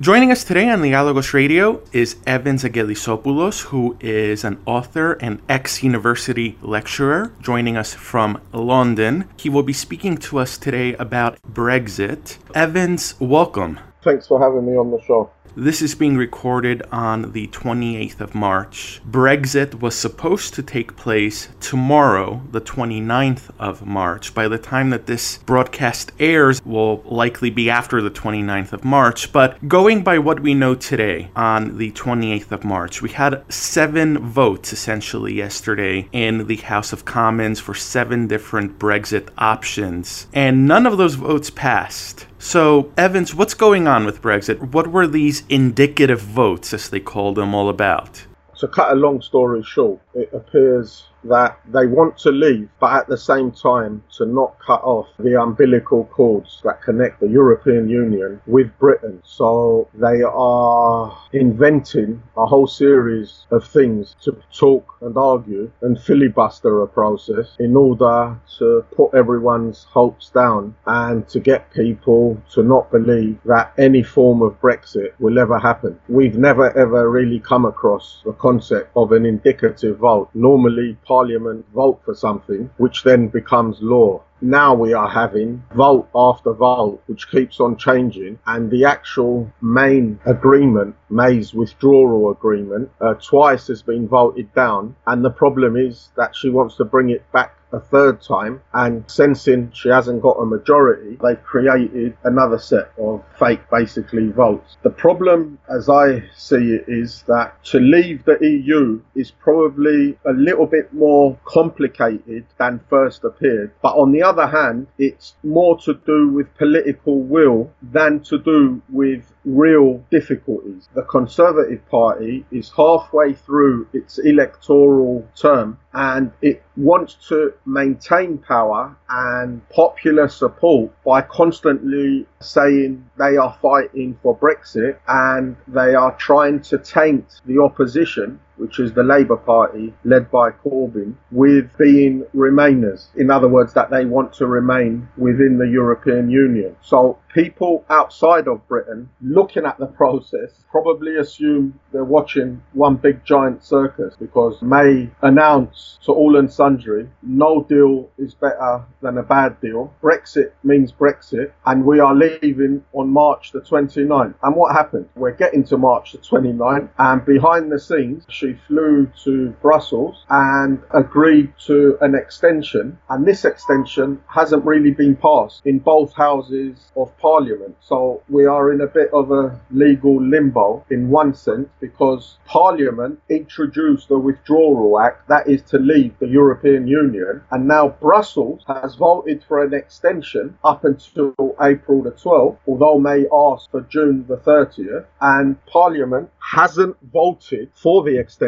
[0.00, 5.82] Joining us today on Dialogos Radio is Evans Agelisopoulos, who is an author and ex
[5.82, 9.28] university lecturer, joining us from London.
[9.36, 12.38] He will be speaking to us today about Brexit.
[12.54, 13.78] Evans, welcome.
[14.02, 15.30] Thanks for having me on the show.
[15.56, 19.00] This is being recorded on the 28th of March.
[19.08, 24.32] Brexit was supposed to take place tomorrow, the 29th of March.
[24.32, 29.32] By the time that this broadcast airs, will likely be after the 29th of March.
[29.32, 34.18] But going by what we know today, on the 28th of March, we had seven
[34.18, 40.86] votes essentially yesterday in the House of Commons for seven different Brexit options, and none
[40.86, 42.26] of those votes passed.
[42.42, 44.72] So, Evans, what's going on with Brexit?
[44.72, 48.24] What were these indicative votes, as they called them, all about?
[48.60, 53.06] To cut a long story short, it appears that they want to leave, but at
[53.08, 58.40] the same time to not cut off the umbilical cords that connect the European Union
[58.46, 59.22] with Britain.
[59.24, 66.82] So they are inventing a whole series of things to talk and argue and filibuster
[66.82, 72.90] a process in order to put everyone's hopes down and to get people to not
[72.90, 75.98] believe that any form of Brexit will ever happen.
[76.08, 80.30] We've never ever really come across the concept of an indicative vote.
[80.34, 84.22] Normally, Parliament vote for something, which then becomes law.
[84.42, 90.18] Now we are having vote after vote, which keeps on changing, and the actual main
[90.24, 94.96] agreement, May's withdrawal agreement, uh, twice has been voted down.
[95.06, 99.04] And the problem is that she wants to bring it back a third time and
[99.08, 104.76] sensing she hasn't got a majority, they've created another set of fake basically votes.
[104.82, 110.32] The problem as I see it is that to leave the EU is probably a
[110.32, 113.72] little bit more complicated than first appeared.
[113.82, 118.80] But on the other hand, it's more to do with political will than to do
[118.88, 120.88] with real difficulties.
[120.94, 128.96] The Conservative Party is halfway through its electoral term and it wants to maintain power
[129.08, 136.60] and popular support by constantly saying they are fighting for Brexit and they are trying
[136.62, 143.08] to taint the opposition which is the Labour Party led by Corbyn, with being Remainers.
[143.16, 146.76] In other words, that they want to remain within the European Union.
[146.82, 153.24] So people outside of Britain looking at the process probably assume they're watching one big
[153.24, 159.22] giant circus because May announced to all and sundry no deal is better than a
[159.22, 159.92] bad deal.
[160.02, 164.34] Brexit means Brexit, and we are leaving on March the 29th.
[164.42, 165.08] And what happened?
[165.14, 170.80] We're getting to March the 29th, and behind the scenes, she flew to Brussels and
[170.90, 177.16] agreed to an extension, and this extension hasn't really been passed in both houses of
[177.18, 177.76] Parliament.
[177.80, 183.20] So we are in a bit of a legal limbo in one sense because Parliament
[183.28, 188.94] introduced the withdrawal act that is to leave the European Union, and now Brussels has
[188.94, 194.36] voted for an extension up until April the 12th, although May asked for June the
[194.36, 198.39] 30th, and Parliament hasn't voted for the extension,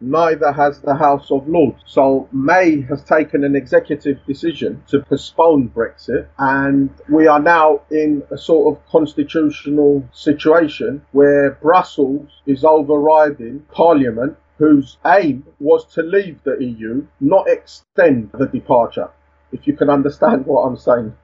[0.00, 1.82] neither has the House of Lords.
[1.86, 8.22] So May has taken an executive decision to postpone Brexit, and we are now in
[8.30, 16.42] a sort of constitutional situation where Brussels is overriding Parliament whose aim was to leave
[16.42, 19.08] the EU, not extend the departure.
[19.52, 21.14] If you can understand what I'm saying.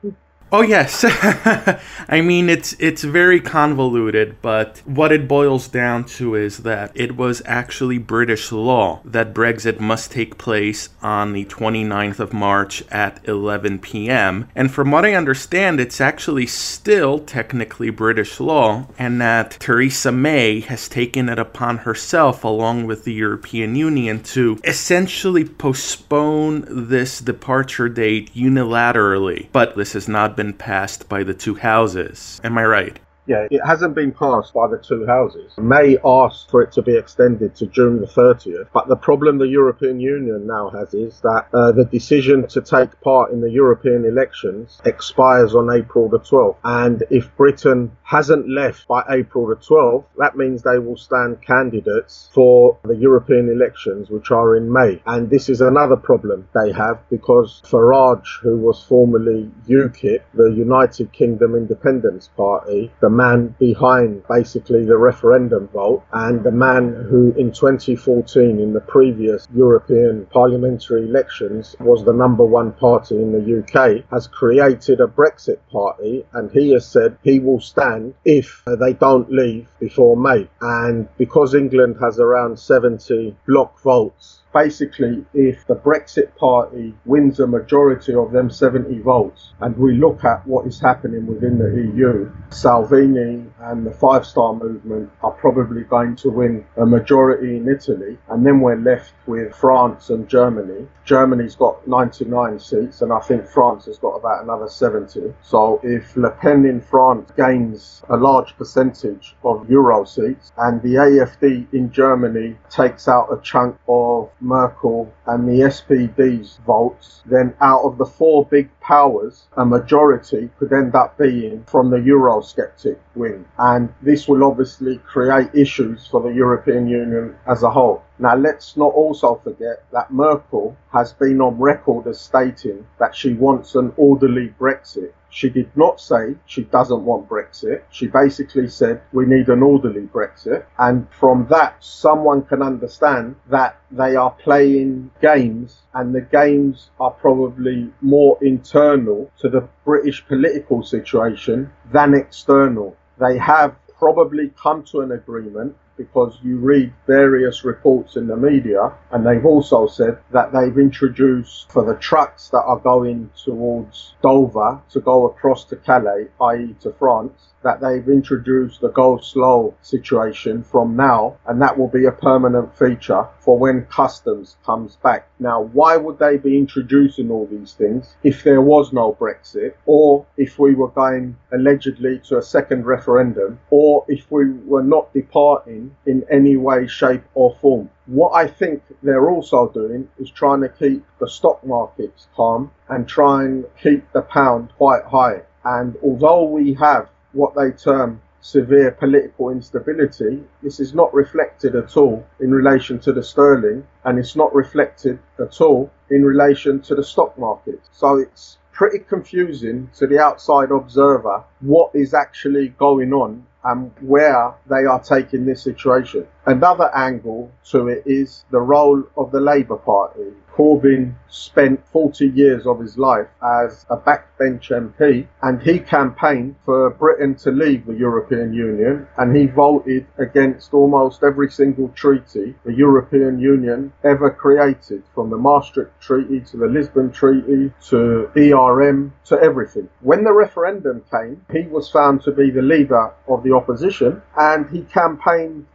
[0.56, 1.04] Oh yes.
[2.08, 7.16] I mean it's it's very convoluted, but what it boils down to is that it
[7.16, 13.18] was actually British law that Brexit must take place on the 29th of March at
[13.26, 14.48] 11 p.m.
[14.54, 20.60] And from what I understand, it's actually still technically British law and that Theresa May
[20.60, 27.88] has taken it upon herself along with the European Union to essentially postpone this departure
[27.88, 29.48] date unilaterally.
[29.50, 32.40] But this has not been passed by the two houses.
[32.44, 32.98] Am I right?
[33.26, 35.52] Yeah, it hasn't been passed by the two houses.
[35.56, 39.48] May asked for it to be extended to June the 30th, but the problem the
[39.48, 44.04] European Union now has is that uh, the decision to take part in the European
[44.04, 46.56] elections expires on April the 12th.
[46.64, 52.28] And if Britain hasn't left by April the 12th, that means they will stand candidates
[52.34, 55.00] for the European elections, which are in May.
[55.06, 61.12] And this is another problem they have because Farage, who was formerly UKIP, the United
[61.12, 67.52] Kingdom Independence Party, the man behind basically the referendum vote and the man who in
[67.52, 74.04] 2014 in the previous European parliamentary elections was the number one party in the UK
[74.10, 79.30] has created a Brexit party and he has said he will stand if they don't
[79.30, 80.48] leave before May.
[80.60, 87.46] And because England has around 70 block votes basically, if the Brexit Party wins a
[87.46, 92.30] majority of them 70 votes, and we look at what is happening within the EU,
[92.50, 98.16] Salvini and the Five Star Movement are probably going to win a majority in Italy,
[98.28, 100.86] and then we're left with France and Germany.
[101.04, 105.34] Germany's got 99 seats, and I think France has got about another 70.
[105.42, 110.94] So if Le Pen in France gains a large percentage of Euro seats, and the
[110.94, 117.82] AFD in Germany takes out a chunk of Merkel and the SPD's votes, then out
[117.82, 123.44] of the four big powers, a majority could end up being from the Eurosceptic wing.
[123.58, 128.02] And this will obviously create issues for the European Union as a whole.
[128.18, 133.32] Now, let's not also forget that Merkel has been on record as stating that she
[133.32, 135.12] wants an orderly Brexit.
[135.34, 137.82] She did not say she doesn't want Brexit.
[137.90, 140.64] She basically said we need an orderly Brexit.
[140.78, 147.10] And from that, someone can understand that they are playing games and the games are
[147.10, 152.96] probably more internal to the British political situation than external.
[153.18, 158.92] They have probably come to an agreement because you read various reports in the media
[159.10, 164.80] and they've also said that they've introduced for the trucks that are going towards Dover
[164.90, 166.74] to go across to Calais, i.e.
[166.80, 172.04] to France, that they've introduced the go slow situation from now, and that will be
[172.04, 175.28] a permanent feature for when customs comes back.
[175.38, 180.26] Now, why would they be introducing all these things if there was no Brexit, or
[180.36, 185.83] if we were going allegedly to a second referendum, or if we were not departing
[186.06, 187.90] in any way, shape, or form?
[188.06, 193.08] What I think they're also doing is trying to keep the stock markets calm and
[193.08, 195.42] try and keep the pound quite high.
[195.64, 201.96] And although we have what they term severe political instability, this is not reflected at
[201.96, 206.94] all in relation to the sterling and it's not reflected at all in relation to
[206.94, 207.80] the stock market.
[207.90, 214.54] So it's pretty confusing to the outside observer what is actually going on and where
[214.68, 216.26] they are taking this situation.
[216.46, 220.34] Another angle to it is the role of the Labour Party.
[220.54, 226.90] Corbyn spent 40 years of his life as a backbench MP and he campaigned for
[226.90, 232.72] Britain to leave the European Union and he voted against almost every single treaty the
[232.72, 239.40] European Union ever created from the Maastricht Treaty to the Lisbon Treaty to ERM to
[239.40, 239.88] everything.
[240.02, 244.70] When the referendum came, he was found to be the leader of the opposition and
[244.70, 245.66] he campaigned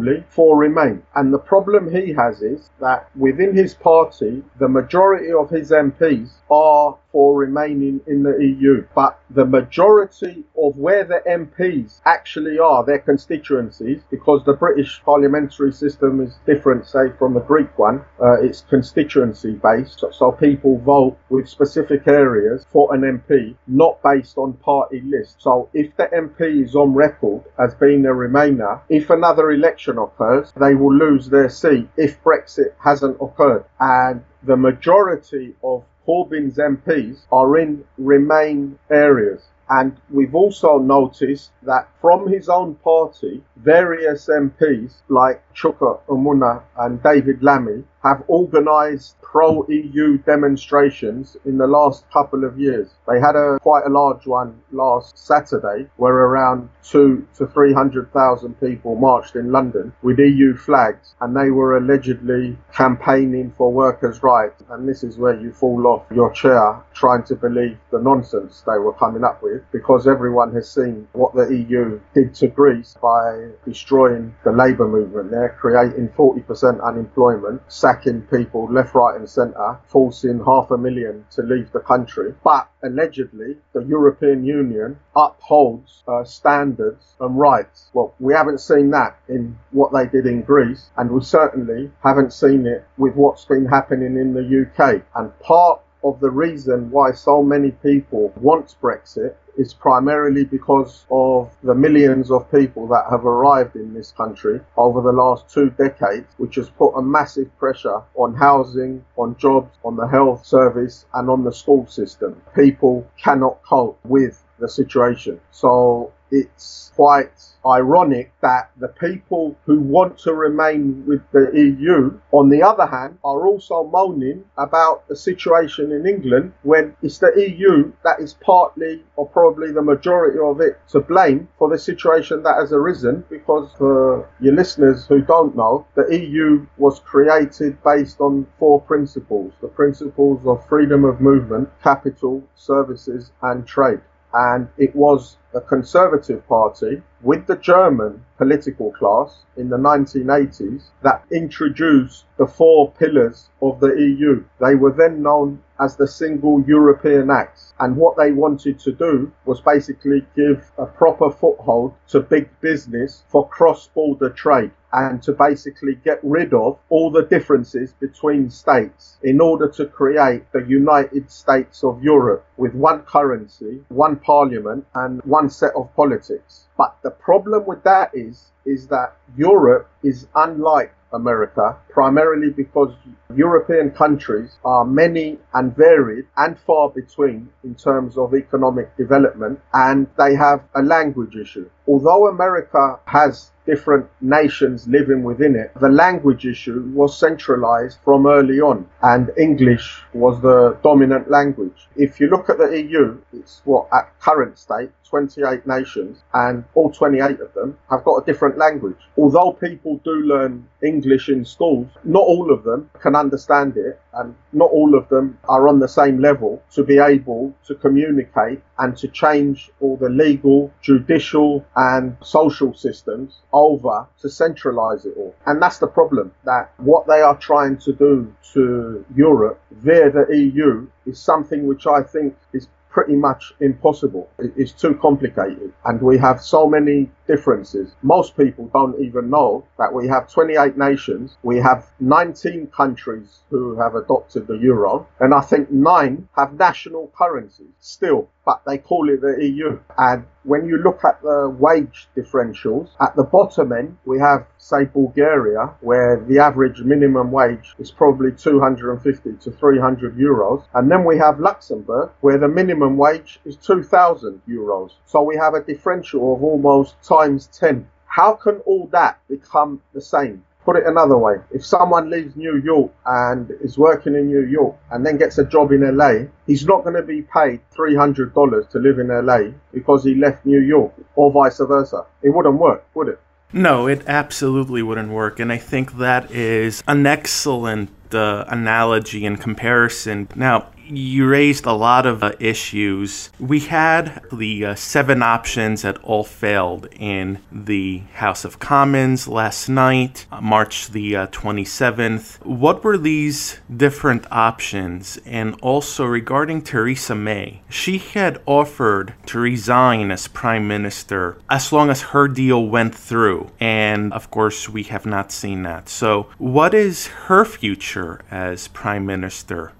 [0.00, 1.02] lukewarmly for Remain.
[1.14, 6.30] And the problem he has is that within his party, the majority of his MPs
[6.50, 8.86] are for remaining in the EU.
[8.94, 15.72] But the majority of where the MPs actually are, their constituencies, because the British parliamentary
[15.72, 20.04] system is different, say, from the Greek one, uh, it's constituency based.
[20.12, 25.36] So, people vote with specific areas for an MP, not based on party list.
[25.38, 30.52] So if the MP is on record as being a Remainer, if another election occurs,
[30.58, 33.64] they will lose their seat if Brexit hasn't occurred.
[33.78, 39.42] And the majority of Corbyn's MPs are in Remain areas.
[39.68, 47.00] And we've also noticed that from his own party, various MPs like Chuka Umunna and
[47.00, 52.88] David Lammy have organised pro EU demonstrations in the last couple of years.
[53.06, 58.12] They had a quite a large one last Saturday where around two to three hundred
[58.12, 64.22] thousand people marched in London with EU flags and they were allegedly campaigning for workers'
[64.22, 64.62] rights.
[64.70, 68.78] And this is where you fall off your chair trying to believe the nonsense they
[68.78, 73.48] were coming up with because everyone has seen what the EU did to Greece by
[73.64, 80.40] destroying the labour movement there, creating 40% unemployment, sacking people left, right, and centre, forcing
[80.44, 82.32] half a million to leave the country.
[82.44, 87.90] But allegedly, the European Union upholds uh, standards and rights.
[87.92, 92.32] Well, we haven't seen that in what they did in Greece, and we certainly haven't
[92.32, 95.02] seen it with what's been happening in the UK.
[95.16, 101.50] And part of the reason why so many people want Brexit is primarily because of
[101.62, 106.32] the millions of people that have arrived in this country over the last two decades,
[106.38, 111.28] which has put a massive pressure on housing, on jobs, on the health service, and
[111.28, 112.40] on the school system.
[112.54, 115.40] People cannot cope with the situation.
[115.50, 117.30] So it's quite
[117.66, 123.18] ironic that the people who want to remain with the EU, on the other hand,
[123.24, 129.02] are also moaning about the situation in England when it's the EU that is partly
[129.16, 133.72] or probably the majority of it to blame for the situation that has arisen because
[133.76, 139.52] for your listeners who don't know, the EU was created based on four principles.
[139.60, 144.00] The principles of freedom of movement, capital, services and trade
[144.32, 151.22] and it was the Conservative Party with the German political class in the 1980s that
[151.30, 154.44] introduced the four pillars of the EU.
[154.60, 157.74] They were then known as the Single European Acts.
[157.80, 163.24] And what they wanted to do was basically give a proper foothold to big business
[163.28, 169.18] for cross border trade and to basically get rid of all the differences between states
[169.22, 175.22] in order to create the United States of Europe with one currency, one parliament, and
[175.22, 176.64] one set of politics.
[176.76, 182.92] But the problem with that is, is that Europe is unlike America, primarily because
[183.34, 190.06] European countries are many and varied and far between in terms of economic development, and
[190.18, 191.68] they have a language issue.
[191.90, 198.60] Although America has different nations living within it, the language issue was centralized from early
[198.60, 201.88] on, and English was the dominant language.
[201.96, 206.90] If you look at the EU, it's what at current state, 28 nations, and all
[206.90, 208.96] 28 of them have got a different language.
[209.18, 214.34] Although people do learn English in schools, not all of them can understand it, and
[214.52, 218.96] not all of them are on the same level to be able to communicate and
[218.96, 225.34] to change all the legal, judicial, and social systems over to centralize it all.
[225.46, 230.26] And that's the problem that what they are trying to do to Europe via the
[230.36, 234.28] EU is something which I think is pretty much impossible.
[234.38, 235.72] It's too complicated.
[235.84, 237.92] And we have so many differences.
[238.02, 241.36] Most people don't even know that we have 28 nations.
[241.42, 245.06] We have 19 countries who have adopted the euro.
[245.20, 249.78] And I think nine have national currencies still, but they call it the EU.
[249.96, 254.86] And when you look at the wage differentials, at the bottom end, we have, say,
[254.86, 260.64] Bulgaria, where the average minimum wage is probably 250 to 300 euros.
[260.74, 264.92] And then we have Luxembourg, where the minimum wage is 2,000 euros.
[265.06, 267.86] So we have a differential of almost times 10.
[268.06, 270.44] How can all that become the same?
[270.64, 274.76] Put it another way, if someone leaves New York and is working in New York
[274.90, 278.78] and then gets a job in LA, he's not going to be paid $300 to
[278.78, 282.04] live in LA because he left New York or vice versa.
[282.22, 283.20] It wouldn't work, would it?
[283.52, 285.40] No, it absolutely wouldn't work.
[285.40, 290.28] And I think that is an excellent uh, analogy and comparison.
[290.36, 293.30] Now, you raised a lot of uh, issues.
[293.38, 299.68] We had the uh, seven options that all failed in the House of Commons last
[299.68, 302.40] night, uh, March the 27th.
[302.40, 305.18] Uh, what were these different options?
[305.24, 311.90] And also regarding Theresa May, she had offered to resign as Prime Minister as long
[311.90, 313.50] as her deal went through.
[313.60, 315.88] And of course, we have not seen that.
[315.88, 319.72] So, what is her future as Prime Minister?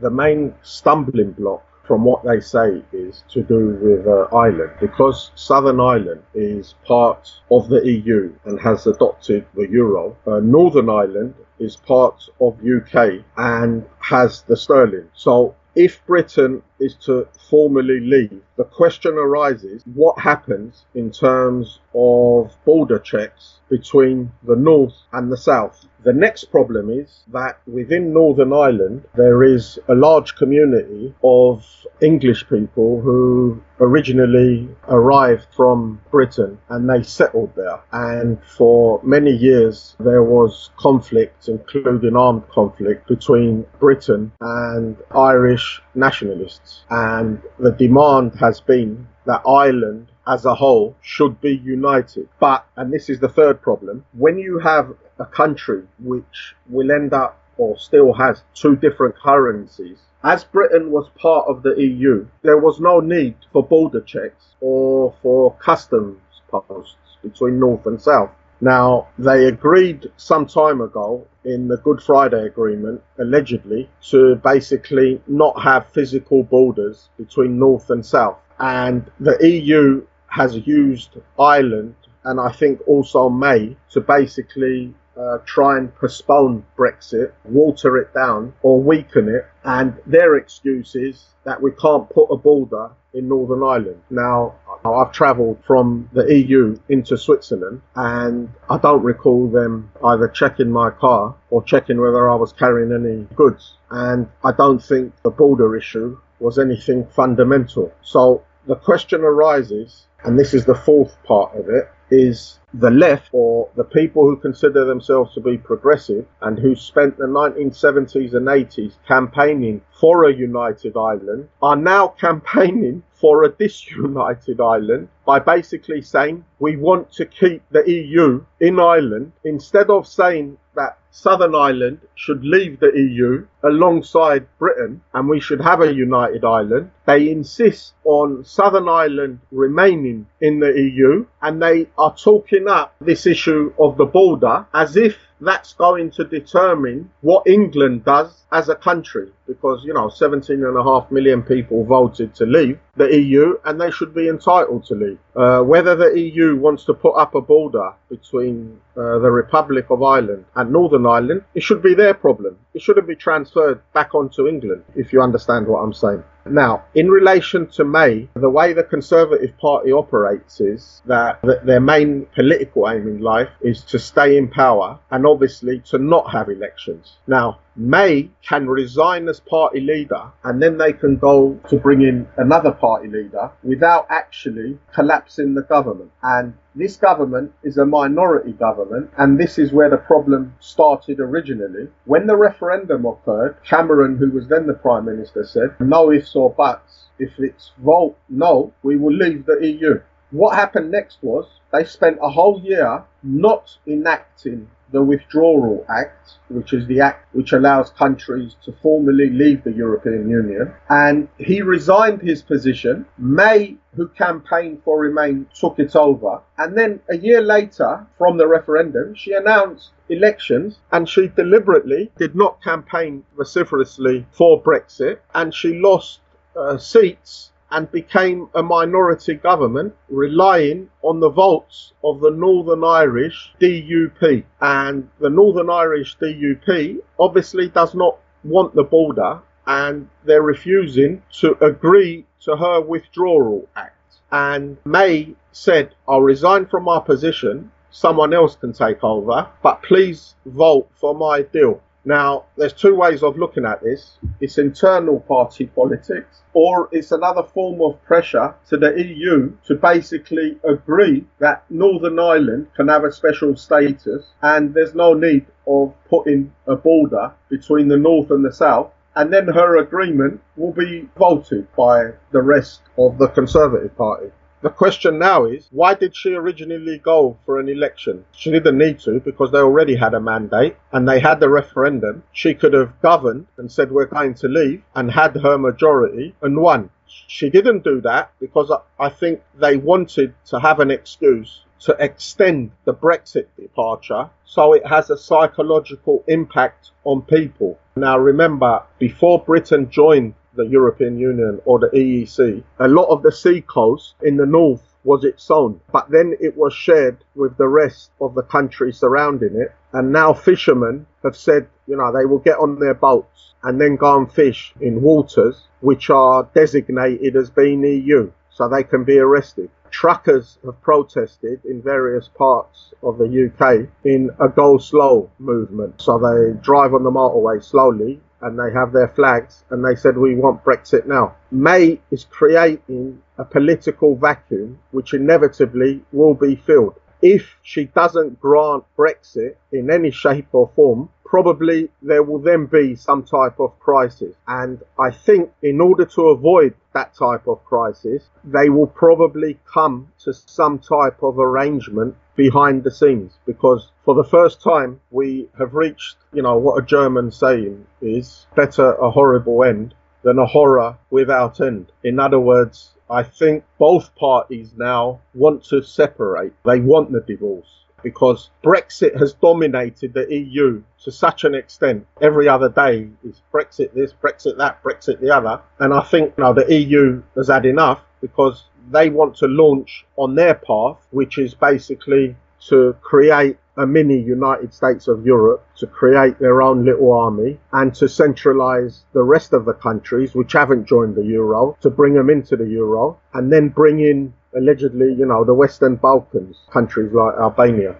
[0.00, 5.30] The main stumbling block from what they say is to do with uh, Ireland because
[5.36, 10.16] Southern Ireland is part of the EU and has adopted the euro.
[10.26, 15.08] Uh, Northern Ireland is part of UK and has the sterling.
[15.14, 22.56] So if Britain is to formally leave, the question arises what happens in terms of
[22.64, 25.86] border checks between the north and the south?
[26.04, 31.66] The next problem is that within Northern Ireland there is a large community of
[32.00, 37.80] English people who originally arrived from Britain and they settled there.
[37.92, 46.65] And for many years there was conflict, including armed conflict, between Britain and Irish nationalists.
[46.90, 52.28] And the demand has been that Ireland as a whole should be united.
[52.40, 57.12] But, and this is the third problem, when you have a country which will end
[57.12, 59.98] up or still has two different currencies.
[60.22, 65.14] As Britain was part of the EU, there was no need for border checks or
[65.22, 68.30] for customs posts between North and South.
[68.60, 75.60] Now, they agreed some time ago in the Good Friday Agreement, allegedly, to basically not
[75.62, 78.38] have physical borders between North and South.
[78.58, 81.94] And the EU has used Ireland
[82.24, 88.52] and I think also May to basically uh, try and postpone Brexit, water it down,
[88.62, 89.46] or weaken it.
[89.64, 94.02] And their excuse is that we can't put a border in Northern Ireland.
[94.10, 94.54] Now,
[94.84, 100.90] I've travelled from the EU into Switzerland, and I don't recall them either checking my
[100.90, 103.74] car or checking whether I was carrying any goods.
[103.90, 107.92] And I don't think the border issue was anything fundamental.
[108.02, 113.28] So the question arises, and this is the fourth part of it, is the left
[113.32, 118.46] or the people who consider themselves to be progressive and who spent the 1970s and
[118.46, 126.02] 80s campaigning for a united Ireland are now campaigning for a disunited Ireland by basically
[126.02, 132.00] saying we want to keep the EU in Ireland instead of saying that Southern Ireland
[132.14, 136.90] should leave the EU alongside Britain and we should have a united Ireland.
[137.06, 143.24] They insist on Southern Ireland remaining in the EU and they are talking up this
[143.24, 148.74] issue of the border as if that's going to determine what England does as a
[148.74, 153.54] country because, you know, 17 and a half million people voted to leave the EU
[153.64, 155.18] and they should be entitled to leave.
[155.34, 160.02] Uh, whether the EU wants to put up a border between uh, the Republic of
[160.02, 162.58] Ireland and Northern Ireland, it should be their problem.
[162.74, 166.22] It shouldn't be transferred back onto England, if you understand what I'm saying.
[166.50, 172.26] Now, in relation to May, the way the Conservative Party operates is that their main
[172.34, 177.16] political aim in life is to stay in power and obviously to not have elections.
[177.26, 182.26] Now, May can resign as party leader and then they can go to bring in
[182.38, 186.10] another party leader without actually collapsing the government.
[186.22, 191.88] And this government is a minority government, and this is where the problem started originally.
[192.04, 196.50] When the referendum occurred, Cameron, who was then the Prime Minister, said, No ifs or
[196.50, 197.04] buts.
[197.18, 200.00] If it's vote no, we will leave the EU.
[200.30, 206.72] What happened next was they spent a whole year not enacting the Withdrawal Act, which
[206.72, 210.72] is the act which allows countries to formally leave the European Union.
[210.88, 213.06] And he resigned his position.
[213.18, 216.40] May, who campaigned for Remain, took it over.
[216.58, 222.36] And then a year later, from the referendum, she announced elections and she deliberately did
[222.36, 226.20] not campaign vociferously for Brexit and she lost
[226.56, 233.52] uh, seats and became a minority government relying on the votes of the Northern Irish
[233.60, 234.44] DUP.
[234.60, 241.56] And the Northern Irish DUP obviously does not want the border and they're refusing to
[241.64, 243.94] agree to her withdrawal act.
[244.30, 250.34] And May said, I'll resign from my position, someone else can take over, but please
[250.44, 251.80] vote for my deal.
[252.08, 254.16] Now, there's two ways of looking at this.
[254.40, 260.56] It's internal party politics, or it's another form of pressure to the EU to basically
[260.62, 266.52] agree that Northern Ireland can have a special status and there's no need of putting
[266.68, 268.92] a border between the North and the South.
[269.16, 274.30] And then her agreement will be voted by the rest of the Conservative Party.
[274.66, 278.24] The question now is, why did she originally go for an election?
[278.32, 282.24] She didn't need to because they already had a mandate and they had the referendum.
[282.32, 286.58] She could have governed and said, we're going to leave and had her majority and
[286.58, 286.90] won.
[287.06, 292.72] She didn't do that because I think they wanted to have an excuse to extend
[292.86, 297.78] the Brexit departure so it has a psychological impact on people.
[297.94, 303.32] Now remember, before Britain joined the European Union or the EEC, a lot of the
[303.32, 307.68] sea coast in the north was its own, but then it was shared with the
[307.68, 309.72] rest of the country surrounding it.
[309.92, 313.96] And now fishermen have said, you know, they will get on their boats and then
[313.96, 319.18] go and fish in waters which are designated as being EU, so they can be
[319.18, 319.70] arrested.
[319.90, 326.02] Truckers have protested in various parts of the UK in a go slow movement.
[326.02, 330.16] So they drive on the motorway slowly and they have their flags and they said
[330.16, 331.34] we want Brexit now.
[331.50, 336.94] May is creating a political vacuum which inevitably will be filled.
[337.20, 342.94] If she doesn't grant Brexit in any shape or form, probably there will then be
[342.94, 344.34] some type of crisis.
[344.48, 350.08] And I think in order to avoid that type of crisis, they will probably come
[350.20, 355.74] to some type of arrangement behind the scenes because for the first time we have
[355.74, 360.96] reached, you know, what a German saying is better a horrible end than a horror
[361.10, 361.92] without end.
[362.02, 366.54] In other words, I think both parties now want to separate.
[366.64, 372.06] They want the divorce because Brexit has dominated the EU to such an extent.
[372.20, 375.60] Every other day is Brexit this, Brexit that, Brexit the other.
[375.78, 380.34] And I think now the EU has had enough because they want to launch on
[380.34, 382.36] their path, which is basically
[382.68, 387.94] to create a mini United States of Europe to create their own little army and
[387.94, 392.30] to centralize the rest of the countries which haven't joined the euro to bring them
[392.30, 397.34] into the euro and then bring in allegedly, you know, the Western Balkans countries like
[397.36, 397.96] Albania.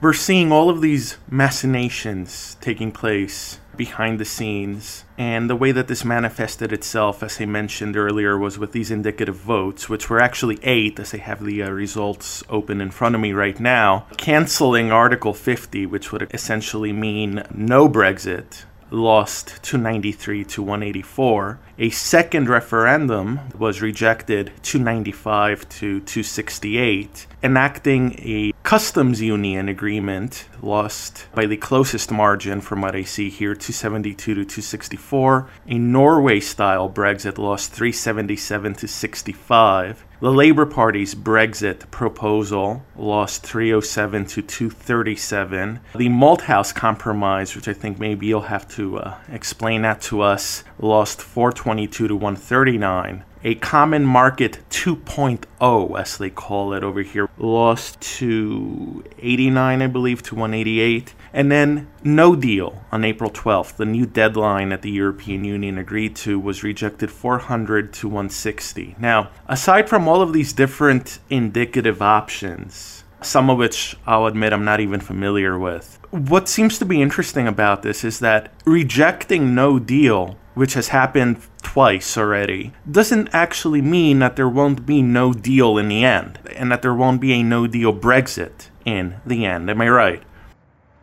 [0.00, 5.04] We're seeing all of these machinations taking place behind the scenes.
[5.16, 9.36] And the way that this manifested itself, as I mentioned earlier, was with these indicative
[9.36, 13.20] votes, which were actually eight, as I have the uh, results open in front of
[13.22, 20.62] me right now, canceling Article 50, which would essentially mean no Brexit, lost 293 to
[20.62, 21.58] 184.
[21.78, 27.26] A second referendum was rejected 295 to 268.
[27.42, 33.54] Enacting a customs union agreement lost by the closest margin from what I see here
[33.54, 35.48] 272 to 264.
[35.68, 40.04] A Norway style Brexit lost 377 to 65.
[40.20, 45.78] The Labour Party's Brexit proposal lost 307 to 237.
[45.94, 50.64] The Malthouse Compromise, which I think maybe you'll have to uh, explain that to us,
[50.80, 58.00] lost 422 to 139 a common market 2.0 as they call it over here lost
[58.00, 64.06] to 89 i believe to 188 and then no deal on april 12th the new
[64.06, 70.08] deadline that the european union agreed to was rejected 400 to 160 now aside from
[70.08, 75.58] all of these different indicative options some of which I'll admit I'm not even familiar
[75.58, 75.98] with.
[76.12, 81.40] What seems to be interesting about this is that rejecting no deal which has happened
[81.62, 86.72] twice already, doesn't actually mean that there won't be no deal in the end, and
[86.72, 89.70] that there won't be a no deal Brexit in the end.
[89.70, 90.22] Am I right?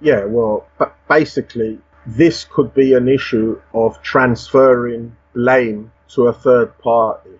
[0.01, 6.77] Yeah, well, but basically, this could be an issue of transferring blame to a third
[6.79, 7.31] party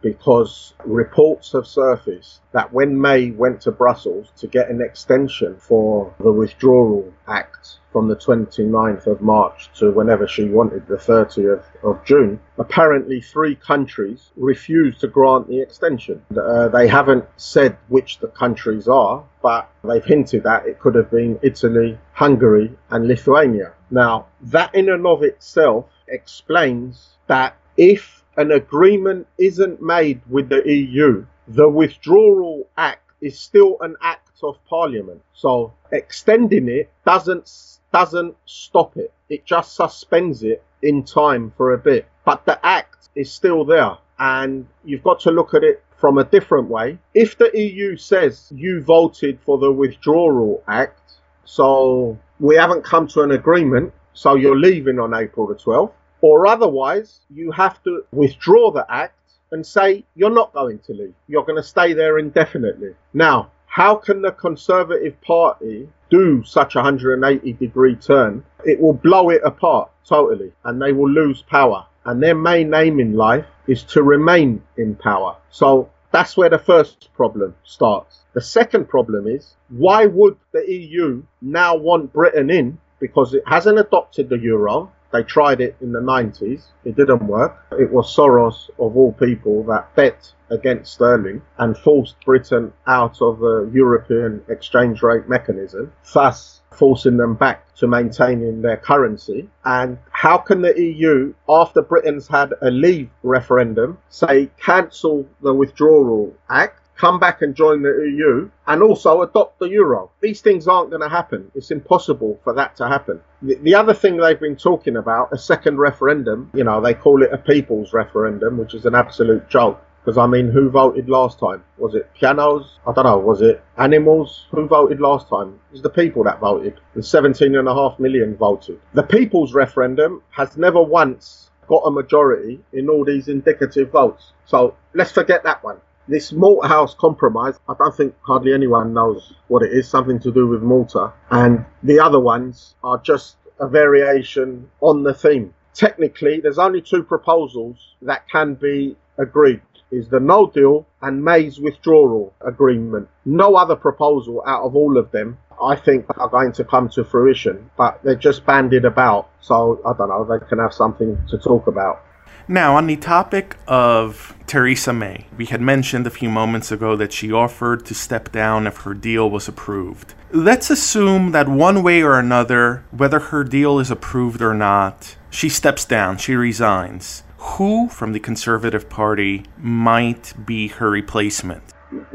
[0.00, 6.14] because reports have surfaced that when May went to Brussels to get an extension for
[6.18, 12.04] the Withdrawal Act from the 29th of March to whenever she wanted, the 30th of
[12.04, 16.22] June, apparently three countries refused to grant the extension.
[16.30, 21.10] Uh, they haven't said which the countries are, but they've hinted that it could have
[21.10, 23.72] been Italy, Hungary, and Lithuania.
[23.90, 30.62] Now, that in and of itself explains that if an agreement isn't made with the
[30.64, 35.20] EU, the Withdrawal Act is still an act of parliament.
[35.32, 37.48] So extending it doesn't
[37.92, 39.12] doesn't stop it.
[39.28, 42.06] It just suspends it in time for a bit.
[42.24, 46.24] But the act is still there and you've got to look at it from a
[46.24, 46.98] different way.
[47.14, 51.00] If the EU says you voted for the Withdrawal Act,
[51.44, 56.46] so we haven't come to an agreement, so you're leaving on April the 12th, or
[56.46, 59.14] otherwise you have to withdraw the act
[59.50, 61.14] and say you're not going to leave.
[61.26, 62.94] You're going to stay there indefinitely.
[63.14, 68.42] Now, how can the Conservative Party do such a 180 degree turn?
[68.64, 71.86] It will blow it apart totally and they will lose power.
[72.04, 75.36] And their main aim in life is to remain in power.
[75.50, 78.24] So that's where the first problem starts.
[78.32, 82.78] The second problem is why would the EU now want Britain in?
[82.98, 86.64] Because it hasn't adopted the euro, they tried it in the 90s.
[86.84, 87.56] It didn't work.
[87.72, 93.38] It was Soros, of all people, that bet against sterling and forced Britain out of
[93.38, 99.48] the European exchange rate mechanism, thus forcing them back to maintaining their currency.
[99.64, 106.34] And how can the EU, after Britain's had a leave referendum, say cancel the withdrawal
[106.48, 110.10] act come back and join the EU, and also adopt the euro.
[110.20, 111.50] These things aren't going to happen.
[111.54, 113.20] It's impossible for that to happen.
[113.40, 117.22] The, the, other thing they've been talking about, a second referendum, you know, they call
[117.22, 119.82] it a people's referendum, which is an absolute joke.
[120.04, 121.62] Because, I mean, who voted last time?
[121.76, 122.78] Was it pianos?
[122.86, 123.18] I don't know.
[123.18, 124.46] Was it animals?
[124.52, 125.48] Who voted last time?
[125.70, 126.80] It was the people that voted.
[126.94, 128.80] And 17.5 million voted.
[128.94, 134.32] The people's referendum has never once got a majority in all these indicative votes.
[134.46, 135.78] So let's forget that one.
[136.08, 140.46] This Malthouse Compromise, I don't think hardly anyone knows what it is, something to do
[140.46, 141.12] with Malta.
[141.30, 145.52] And the other ones are just a variation on the theme.
[145.74, 151.60] Technically, there's only two proposals that can be agreed is the no deal and May's
[151.60, 153.08] withdrawal agreement.
[153.24, 157.04] No other proposal out of all of them I think are going to come to
[157.04, 159.28] fruition, but they're just bandied about.
[159.40, 162.02] So I don't know, they can have something to talk about.
[162.50, 167.12] Now, on the topic of Theresa May, we had mentioned a few moments ago that
[167.12, 170.14] she offered to step down if her deal was approved.
[170.32, 175.50] Let's assume that one way or another, whether her deal is approved or not, she
[175.50, 177.22] steps down, she resigns.
[177.36, 181.62] Who from the Conservative Party might be her replacement?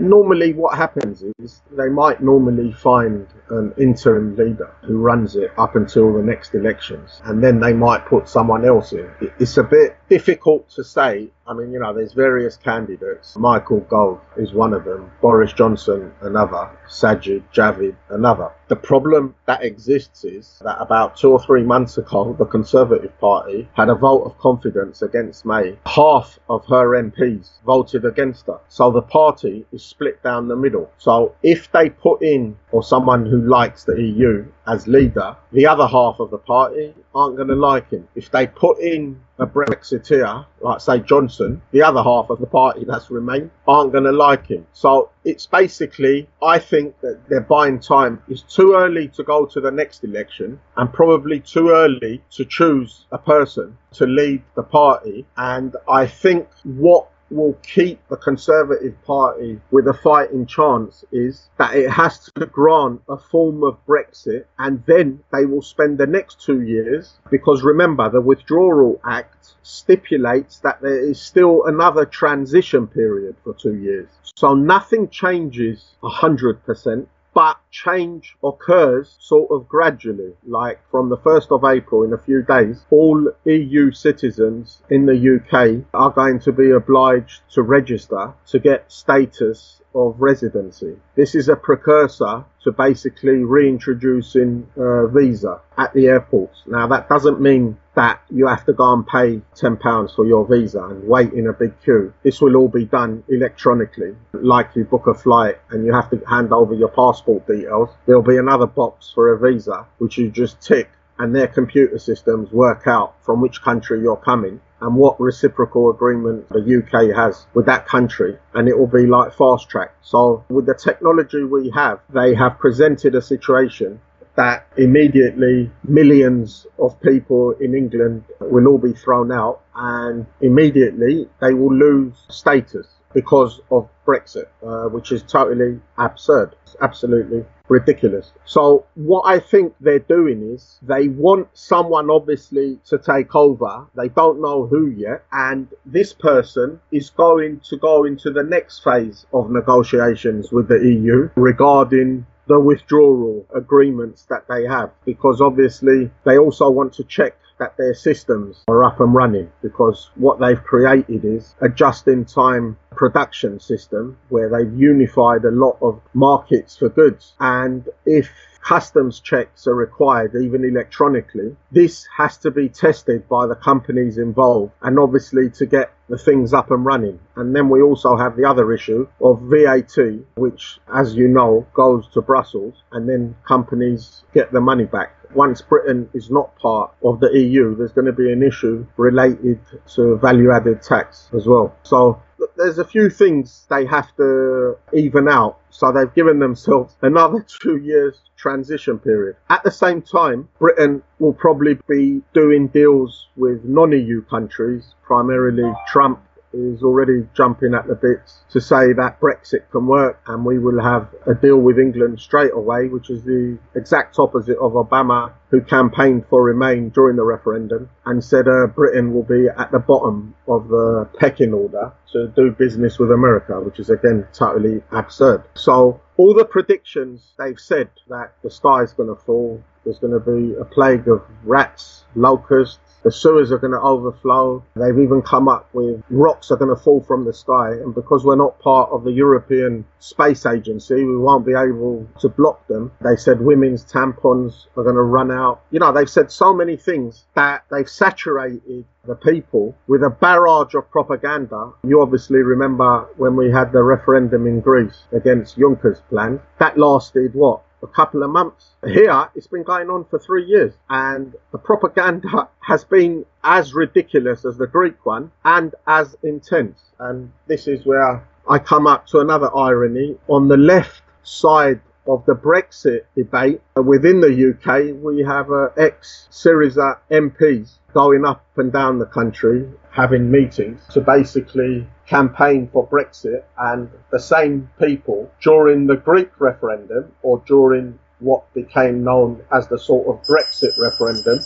[0.03, 5.77] Normally, what happens is they might normally find an interim leader who runs it up
[5.77, 9.09] until the next elections, and then they might put someone else in.
[9.39, 11.29] It's a bit difficult to say.
[11.47, 13.37] I mean, you know, there's various candidates.
[13.37, 18.51] Michael Gove is one of them, Boris Johnson another, Sajid Javid another.
[18.69, 23.67] The problem that exists is that about two or three months ago, the Conservative Party
[23.73, 25.77] had a vote of confidence against May.
[25.85, 28.59] Half of her MPs voted against her.
[28.69, 30.89] So the party is split down the middle.
[30.97, 35.87] So if they put in or someone who likes the EU as leader, the other
[35.87, 38.07] half of the party aren't going to like him.
[38.15, 42.85] If they put in a Brexiteer, like say Johnson, the other half of the party
[42.85, 44.65] that's remained aren't going to like him.
[44.73, 48.21] So it's basically, I think that they're buying time.
[48.27, 53.05] It's too early to go to the next election and probably too early to choose
[53.11, 55.25] a person to lead the party.
[55.37, 61.75] And I think what will keep the Conservative Party with a fighting chance is that
[61.75, 66.41] it has to grant a form of Brexit and then they will spend the next
[66.41, 73.35] two years because remember the Withdrawal Act stipulates that there is still another transition period
[73.43, 74.09] for two years.
[74.35, 80.33] So nothing changes 100% but change occurs sort of gradually.
[80.45, 85.37] Like from the 1st of April, in a few days, all EU citizens in the
[85.37, 90.97] UK are going to be obliged to register to get status of residency.
[91.15, 96.63] This is a precursor to basically reintroducing uh, visa at the airports.
[96.65, 100.83] Now that doesn't mean that you have to go and pay £10 for your visa
[100.83, 102.13] and wait in a big queue.
[102.23, 106.21] This will all be done electronically, like you book a flight and you have to
[106.27, 107.89] hand over your passport details.
[108.07, 112.51] There'll be another box for a visa, which you just tick and their computer systems
[112.51, 117.65] work out from which country you're coming and what reciprocal agreement the UK has with
[117.65, 119.95] that country, and it will be like fast track.
[120.01, 124.01] So, with the technology we have, they have presented a situation
[124.35, 131.53] that immediately millions of people in England will all be thrown out, and immediately they
[131.53, 136.55] will lose status because of Brexit, uh, which is totally absurd.
[136.63, 138.33] It's absolutely ridiculous.
[138.45, 143.87] So what I think they're doing is they want someone obviously to take over.
[143.95, 145.23] They don't know who yet.
[145.31, 150.79] And this person is going to go into the next phase of negotiations with the
[150.79, 157.37] EU regarding the withdrawal agreements that they have because obviously they also want to check
[157.63, 162.25] that their systems are up and running because what they've created is a just in
[162.25, 167.33] time production system where they've unified a lot of markets for goods.
[167.39, 168.29] And if
[168.61, 174.73] customs checks are required, even electronically, this has to be tested by the companies involved
[174.81, 177.19] and obviously to get the things up and running.
[177.37, 179.97] And then we also have the other issue of VAT,
[180.35, 185.61] which, as you know, goes to Brussels and then companies get the money back once
[185.61, 189.59] Britain is not part of the EU, there's going to be an issue related
[189.95, 191.75] to value added tax as well.
[191.83, 192.21] So
[192.57, 195.59] there's a few things they have to even out.
[195.69, 199.37] So they've given themselves another two years transition period.
[199.49, 205.71] At the same time, Britain will probably be doing deals with non EU countries, primarily
[205.87, 206.19] Trump
[206.53, 210.81] is already jumping at the bits to say that Brexit can work and we will
[210.81, 215.61] have a deal with England straight away, which is the exact opposite of Obama, who
[215.61, 220.35] campaigned for Remain during the referendum and said uh, Britain will be at the bottom
[220.47, 225.43] of the pecking order to do business with America, which is again totally absurd.
[225.55, 230.13] So all the predictions they've said that the sky is going to fall, there's going
[230.13, 234.63] to be a plague of rats, locusts, the sewers are going to overflow.
[234.75, 237.71] They've even come up with rocks are going to fall from the sky.
[237.71, 242.29] And because we're not part of the European Space Agency, we won't be able to
[242.29, 242.91] block them.
[243.01, 245.61] They said women's tampons are going to run out.
[245.71, 250.75] You know, they've said so many things that they've saturated the people with a barrage
[250.75, 251.71] of propaganda.
[251.83, 256.39] You obviously remember when we had the referendum in Greece against Juncker's plan.
[256.59, 257.63] That lasted what?
[257.83, 258.71] A couple of months.
[258.85, 264.45] Here, it's been going on for three years, and the propaganda has been as ridiculous
[264.45, 266.79] as the Greek one and as intense.
[266.99, 270.17] And this is where I come up to another irony.
[270.27, 273.61] On the left side of the Brexit debate.
[273.75, 279.69] Within the UK, we have uh, ex Syriza MPs going up and down the country
[279.91, 283.43] having meetings to basically campaign for Brexit.
[283.57, 289.77] And the same people during the Greek referendum or during what became known as the
[289.77, 291.39] sort of Grexit referendum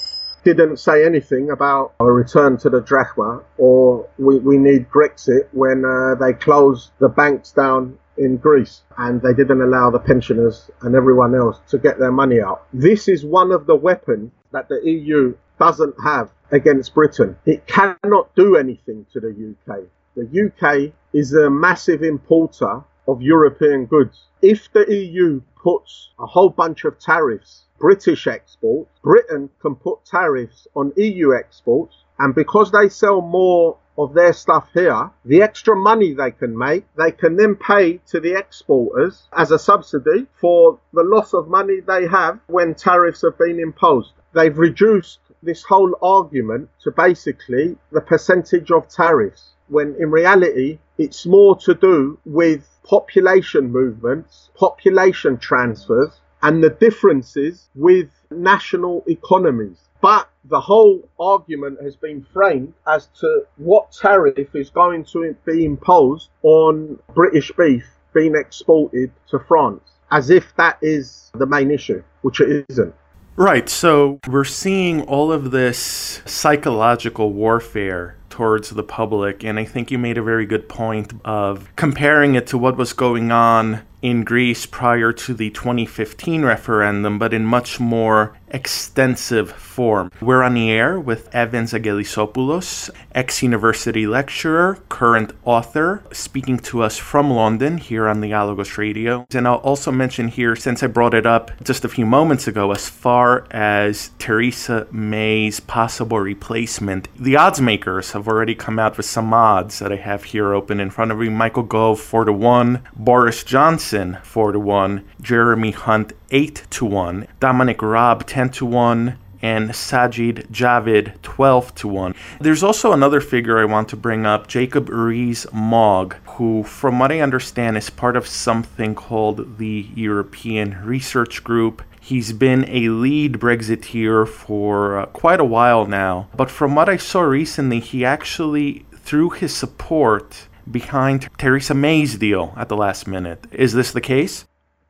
[0.43, 5.83] didn't say anything about a return to the drachma or we, we need Grexit when
[5.83, 10.95] uh, they closed the banks down in Greece and they didn't allow the pensioners and
[10.95, 12.65] everyone else to get their money out.
[12.73, 17.37] This is one of the weapons that the EU doesn't have against Britain.
[17.45, 19.79] It cannot do anything to the UK.
[20.15, 24.25] The UK is a massive importer of European goods.
[24.41, 30.67] If the EU puts a whole bunch of tariffs, British exports, Britain can put tariffs
[30.75, 36.13] on EU exports, and because they sell more of their stuff here, the extra money
[36.13, 41.03] they can make, they can then pay to the exporters as a subsidy for the
[41.03, 44.11] loss of money they have when tariffs have been imposed.
[44.33, 51.25] They've reduced this whole argument to basically the percentage of tariffs when in reality it's
[51.25, 59.86] more to do with population movements, population transfers, and the differences with national economies.
[60.01, 65.65] But the whole argument has been framed as to what tariff is going to be
[65.65, 69.81] imposed on British beef being exported to France,
[70.11, 72.93] as if that is the main issue, which it isn't.
[73.35, 73.69] Right.
[73.69, 79.43] So we're seeing all of this psychological warfare towards the public.
[79.43, 82.93] And I think you made a very good point of comparing it to what was
[82.93, 90.09] going on in Greece prior to the 2015 referendum, but in much more extensive form.
[90.21, 96.97] We're on the air with Evans Agelisopoulos, ex university lecturer, current author, speaking to us
[96.97, 99.25] from London here on Dialogos Radio.
[99.33, 102.71] And I'll also mention here, since I brought it up just a few moments ago,
[102.71, 109.05] as far as Theresa May's possible replacement, the odds makers have already come out with
[109.05, 111.29] some odds that I have here open in front of me.
[111.29, 117.27] Michael Gove, 4 to 1, Boris Johnson, 4 to 1, Jeremy Hunt, 8 to 1,
[117.39, 122.15] Dominic Raab, 10 to 1, and Sajid Javid 12 to 1.
[122.39, 127.19] There's also another figure I want to bring up, Jacob Rees-Mogg, who from what I
[127.19, 131.81] understand is part of something called the European Research Group.
[131.99, 136.97] He's been a lead Brexiteer for uh, quite a while now, but from what I
[136.97, 143.45] saw recently, he actually threw his support behind Theresa May's deal at the last minute.
[143.51, 144.45] Is this the case?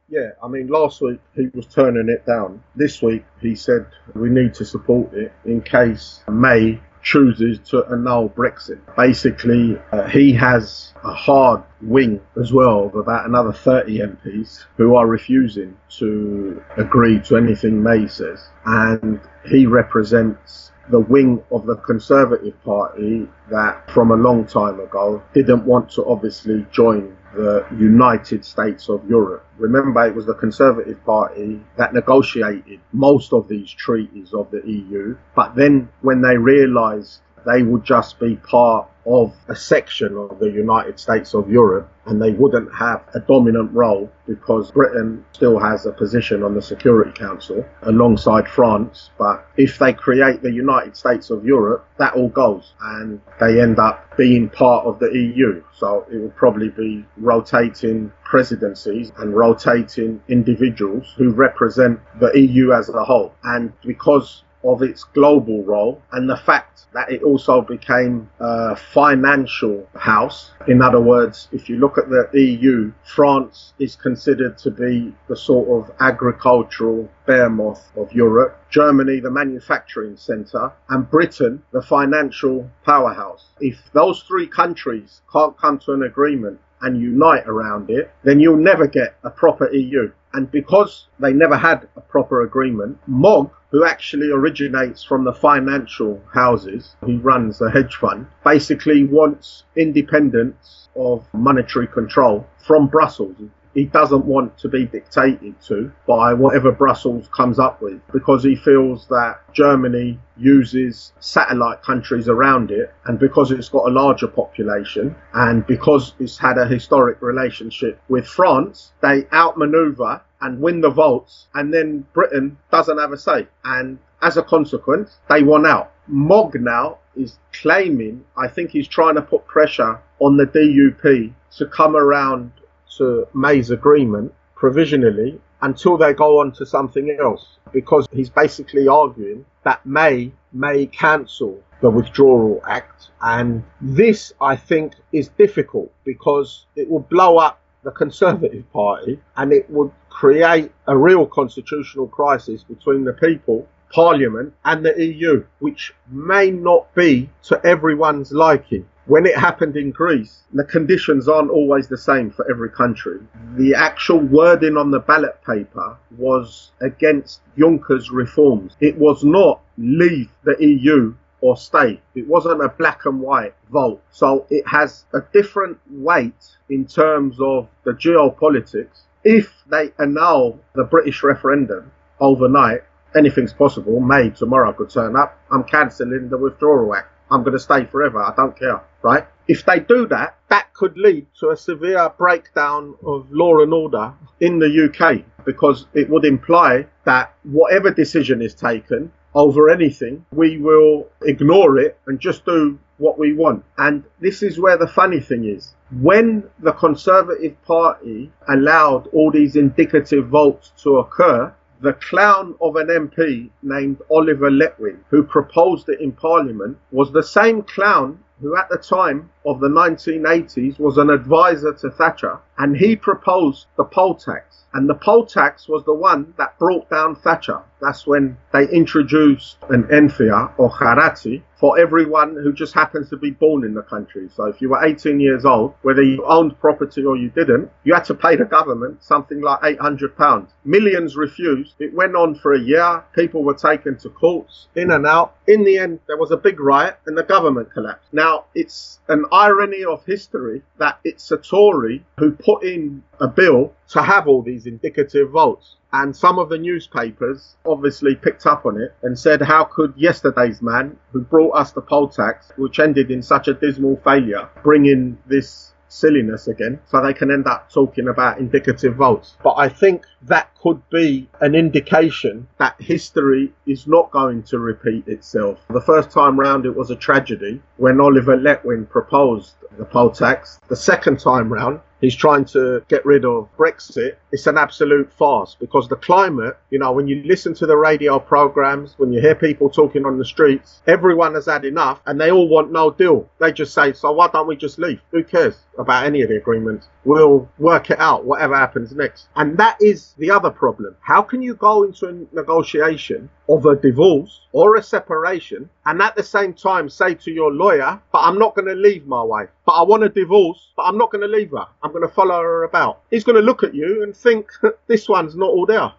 [0.09, 2.63] Yeah, I mean, last week he was turning it down.
[2.75, 8.29] This week he said we need to support it in case May chooses to annul
[8.29, 8.79] Brexit.
[8.95, 14.95] Basically, uh, he has a hard wing as well of about another 30 MPs who
[14.95, 18.49] are refusing to agree to anything May says.
[18.65, 25.21] And he represents the wing of the Conservative Party that from a long time ago
[25.33, 29.45] didn't want to obviously join the United States of Europe.
[29.57, 35.15] Remember, it was the Conservative Party that negotiated most of these treaties of the EU,
[35.35, 40.49] but then when they realized they would just be part of a section of the
[40.49, 45.85] United States of Europe and they wouldn't have a dominant role because Britain still has
[45.85, 49.11] a position on the Security Council alongside France.
[49.17, 53.79] But if they create the United States of Europe, that all goes and they end
[53.79, 55.63] up being part of the EU.
[55.73, 62.89] So it will probably be rotating presidencies and rotating individuals who represent the EU as
[62.89, 63.33] a whole.
[63.43, 69.87] And because of its global role and the fact that it also became a financial
[69.95, 70.51] house.
[70.67, 75.35] In other words, if you look at the EU, France is considered to be the
[75.35, 83.47] sort of agricultural behemoth of Europe, Germany the manufacturing centre, and Britain the financial powerhouse.
[83.59, 88.57] If those three countries can't come to an agreement and unite around it, then you'll
[88.57, 90.11] never get a proper EU.
[90.33, 96.21] And because they never had a proper agreement, Mogg, who actually originates from the financial
[96.33, 103.35] houses, who runs a hedge fund, basically wants independence of monetary control from Brussels
[103.77, 108.55] he doesn't want to be dictated to by whatever Brussels comes up with because he
[108.55, 115.15] feels that Germany uses satellite countries around it and because it's got a larger population
[115.35, 121.45] and because it's had a historic relationship with France, they outmaneuver and win the votes
[121.53, 123.45] and then Britain doesn't have a say.
[123.63, 125.91] And as a consequence, they won out.
[126.07, 131.65] Mogg now is claiming, I think he's trying to put pressure on the DUP to
[131.67, 132.51] come around
[132.97, 139.45] to May's agreement provisionally until they go on to something else because he's basically arguing
[139.63, 143.09] that May may cancel the Withdrawal Act.
[143.21, 149.53] And this, I think, is difficult because it will blow up the Conservative Party and
[149.53, 155.93] it would create a real constitutional crisis between the people, Parliament, and the EU, which
[156.09, 158.87] may not be to everyone's liking.
[159.07, 163.19] When it happened in Greece, the conditions aren't always the same for every country.
[163.55, 168.75] The actual wording on the ballot paper was against Juncker's reforms.
[168.81, 172.01] It was not leave the EU or stay.
[172.15, 174.01] It wasn't a black and white vote.
[174.11, 179.03] So it has a different weight in terms of the geopolitics.
[179.23, 182.81] If they annul the British referendum overnight,
[183.15, 183.99] anything's possible.
[184.01, 185.39] May tomorrow could turn up.
[185.51, 187.11] I'm cancelling the withdrawal act.
[187.31, 188.21] I'm going to stay forever.
[188.21, 189.25] I don't care, right?
[189.47, 194.13] If they do that, that could lead to a severe breakdown of law and order
[194.39, 200.57] in the UK because it would imply that whatever decision is taken over anything, we
[200.57, 203.63] will ignore it and just do what we want.
[203.77, 205.75] And this is where the funny thing is.
[206.01, 212.87] When the Conservative Party allowed all these indicative votes to occur, the clown of an
[212.87, 218.69] MP named Oliver Letwin, who proposed it in Parliament, was the same clown who at
[218.69, 224.15] the time of the 1980s was an advisor to Thatcher, and he proposed the poll
[224.15, 224.65] tax.
[224.73, 227.61] And the poll tax was the one that brought down Thatcher.
[227.81, 233.31] That's when they introduced an enfia or kharati for everyone who just happens to be
[233.31, 234.29] born in the country.
[234.35, 237.93] So if you were 18 years old, whether you owned property or you didn't, you
[237.93, 240.51] had to pay the government something like 800 pounds.
[240.65, 241.73] Millions refused.
[241.79, 243.03] It went on for a year.
[243.13, 245.35] People were taken to courts, in and out.
[245.47, 248.13] In the end, there was a big riot and the government collapsed.
[248.13, 253.73] Now, it's an irony of history that it's a Tory who put in a bill
[253.89, 255.75] to have all these indicative votes.
[255.93, 260.61] And some of the newspapers obviously picked up on it and said, how could yesterday's
[260.61, 264.85] man who brought us the poll tax, which ended in such a dismal failure, bring
[264.85, 269.37] in this silliness again so they can end up talking about indicative votes.
[269.43, 275.07] But I think that could be an indication that history is not going to repeat
[275.07, 275.59] itself.
[275.69, 280.59] The first time round it was a tragedy when Oliver Letwin proposed the poll tax.
[280.67, 285.55] The second time round he's trying to get rid of Brexit, it's an absolute farce
[285.59, 289.35] because the climate, you know, when you listen to the radio programs, when you hear
[289.35, 293.29] people talking on the streets, everyone has had enough and they all want no deal.
[293.39, 295.01] They just say, so why don't we just leave?
[295.11, 296.87] Who cares about any of the agreements?
[297.05, 299.29] We'll work it out, whatever happens next.
[299.35, 300.95] And that is the other problem.
[301.01, 306.15] How can you go into a negotiation of a divorce or a separation and at
[306.15, 309.49] the same time say to your lawyer, but I'm not going to leave my wife,
[309.65, 311.65] but I want a divorce, but I'm not going to leave her.
[311.83, 313.01] I'm going to follow her about.
[313.09, 314.49] He's going to look at you and think
[314.87, 315.91] this one's not all there.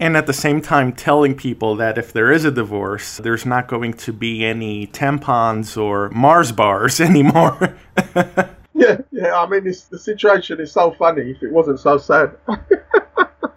[0.00, 3.68] And at the same time, telling people that if there is a divorce, there's not
[3.68, 7.76] going to be any tampons or Mars bars anymore.
[8.74, 9.36] yeah, yeah.
[9.36, 12.36] I mean, the situation is so funny if it wasn't so sad.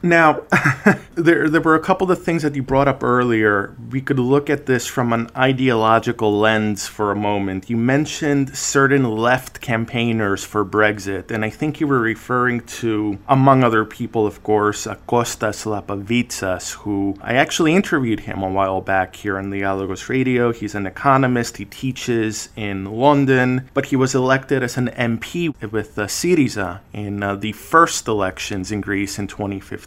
[0.04, 0.44] Now,
[1.16, 3.76] there, there were a couple of things that you brought up earlier.
[3.90, 7.70] We could look at this from an ideological lens for a moment.
[7.70, 13.64] You mentioned certain left campaigners for Brexit, and I think you were referring to, among
[13.64, 19.38] other people, of course, Kostas Lapavitsas, who I actually interviewed him a while back here
[19.38, 20.54] on the Dialogos Radio.
[20.54, 25.98] He's an economist, he teaches in London, but he was elected as an MP with
[25.98, 29.87] uh, Syriza in uh, the first elections in Greece in 2015.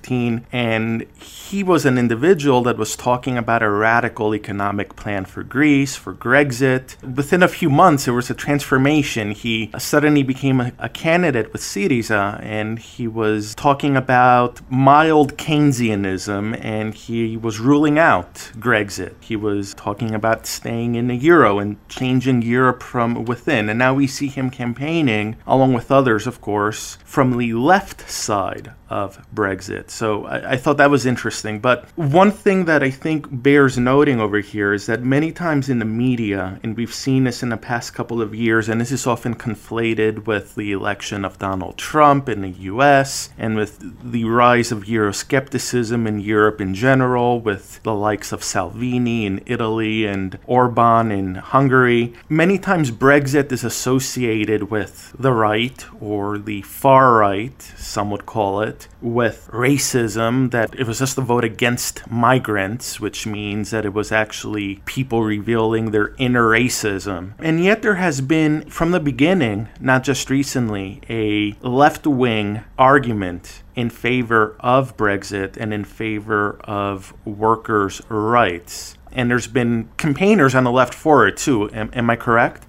[0.53, 5.97] And he was an individual that was talking about a radical economic plan for Greece,
[5.97, 7.03] for Grexit.
[7.03, 9.33] Within a few months, there was a transformation.
[9.33, 16.59] He suddenly became a, a candidate with Syriza, and he was talking about mild Keynesianism,
[16.65, 19.15] and he was ruling out Grexit.
[19.21, 23.69] He was talking about staying in the euro and changing Europe from within.
[23.69, 28.73] And now we see him campaigning, along with others, of course, from the left side
[28.89, 29.90] of Brexit.
[29.91, 31.59] So I, I, thought that was interesting.
[31.59, 35.81] But one thing that I think bears noting over here is that many times in
[35.81, 39.05] the media, and we've seen this in the past couple of years, and this is
[39.05, 43.81] often conflated with the election of Donald Trump in the US and with
[44.13, 50.07] the rise of Euroscepticism in Europe in general, with the likes of Salvini in Italy
[50.07, 52.15] and Orban in Hungary.
[52.29, 58.61] Many times Brexit is associated with the right or the far right, some would call
[58.61, 59.49] it with
[59.81, 64.77] racism, that it was just a vote against migrants, which means that it was actually
[64.85, 67.33] people revealing their inner racism.
[67.39, 73.63] And yet, there has been, from the beginning, not just recently, a left wing argument
[73.75, 78.97] in favor of Brexit and in favor of workers' rights.
[79.13, 81.71] And there's been campaigners on the left for it too.
[81.73, 82.67] Am, am I correct?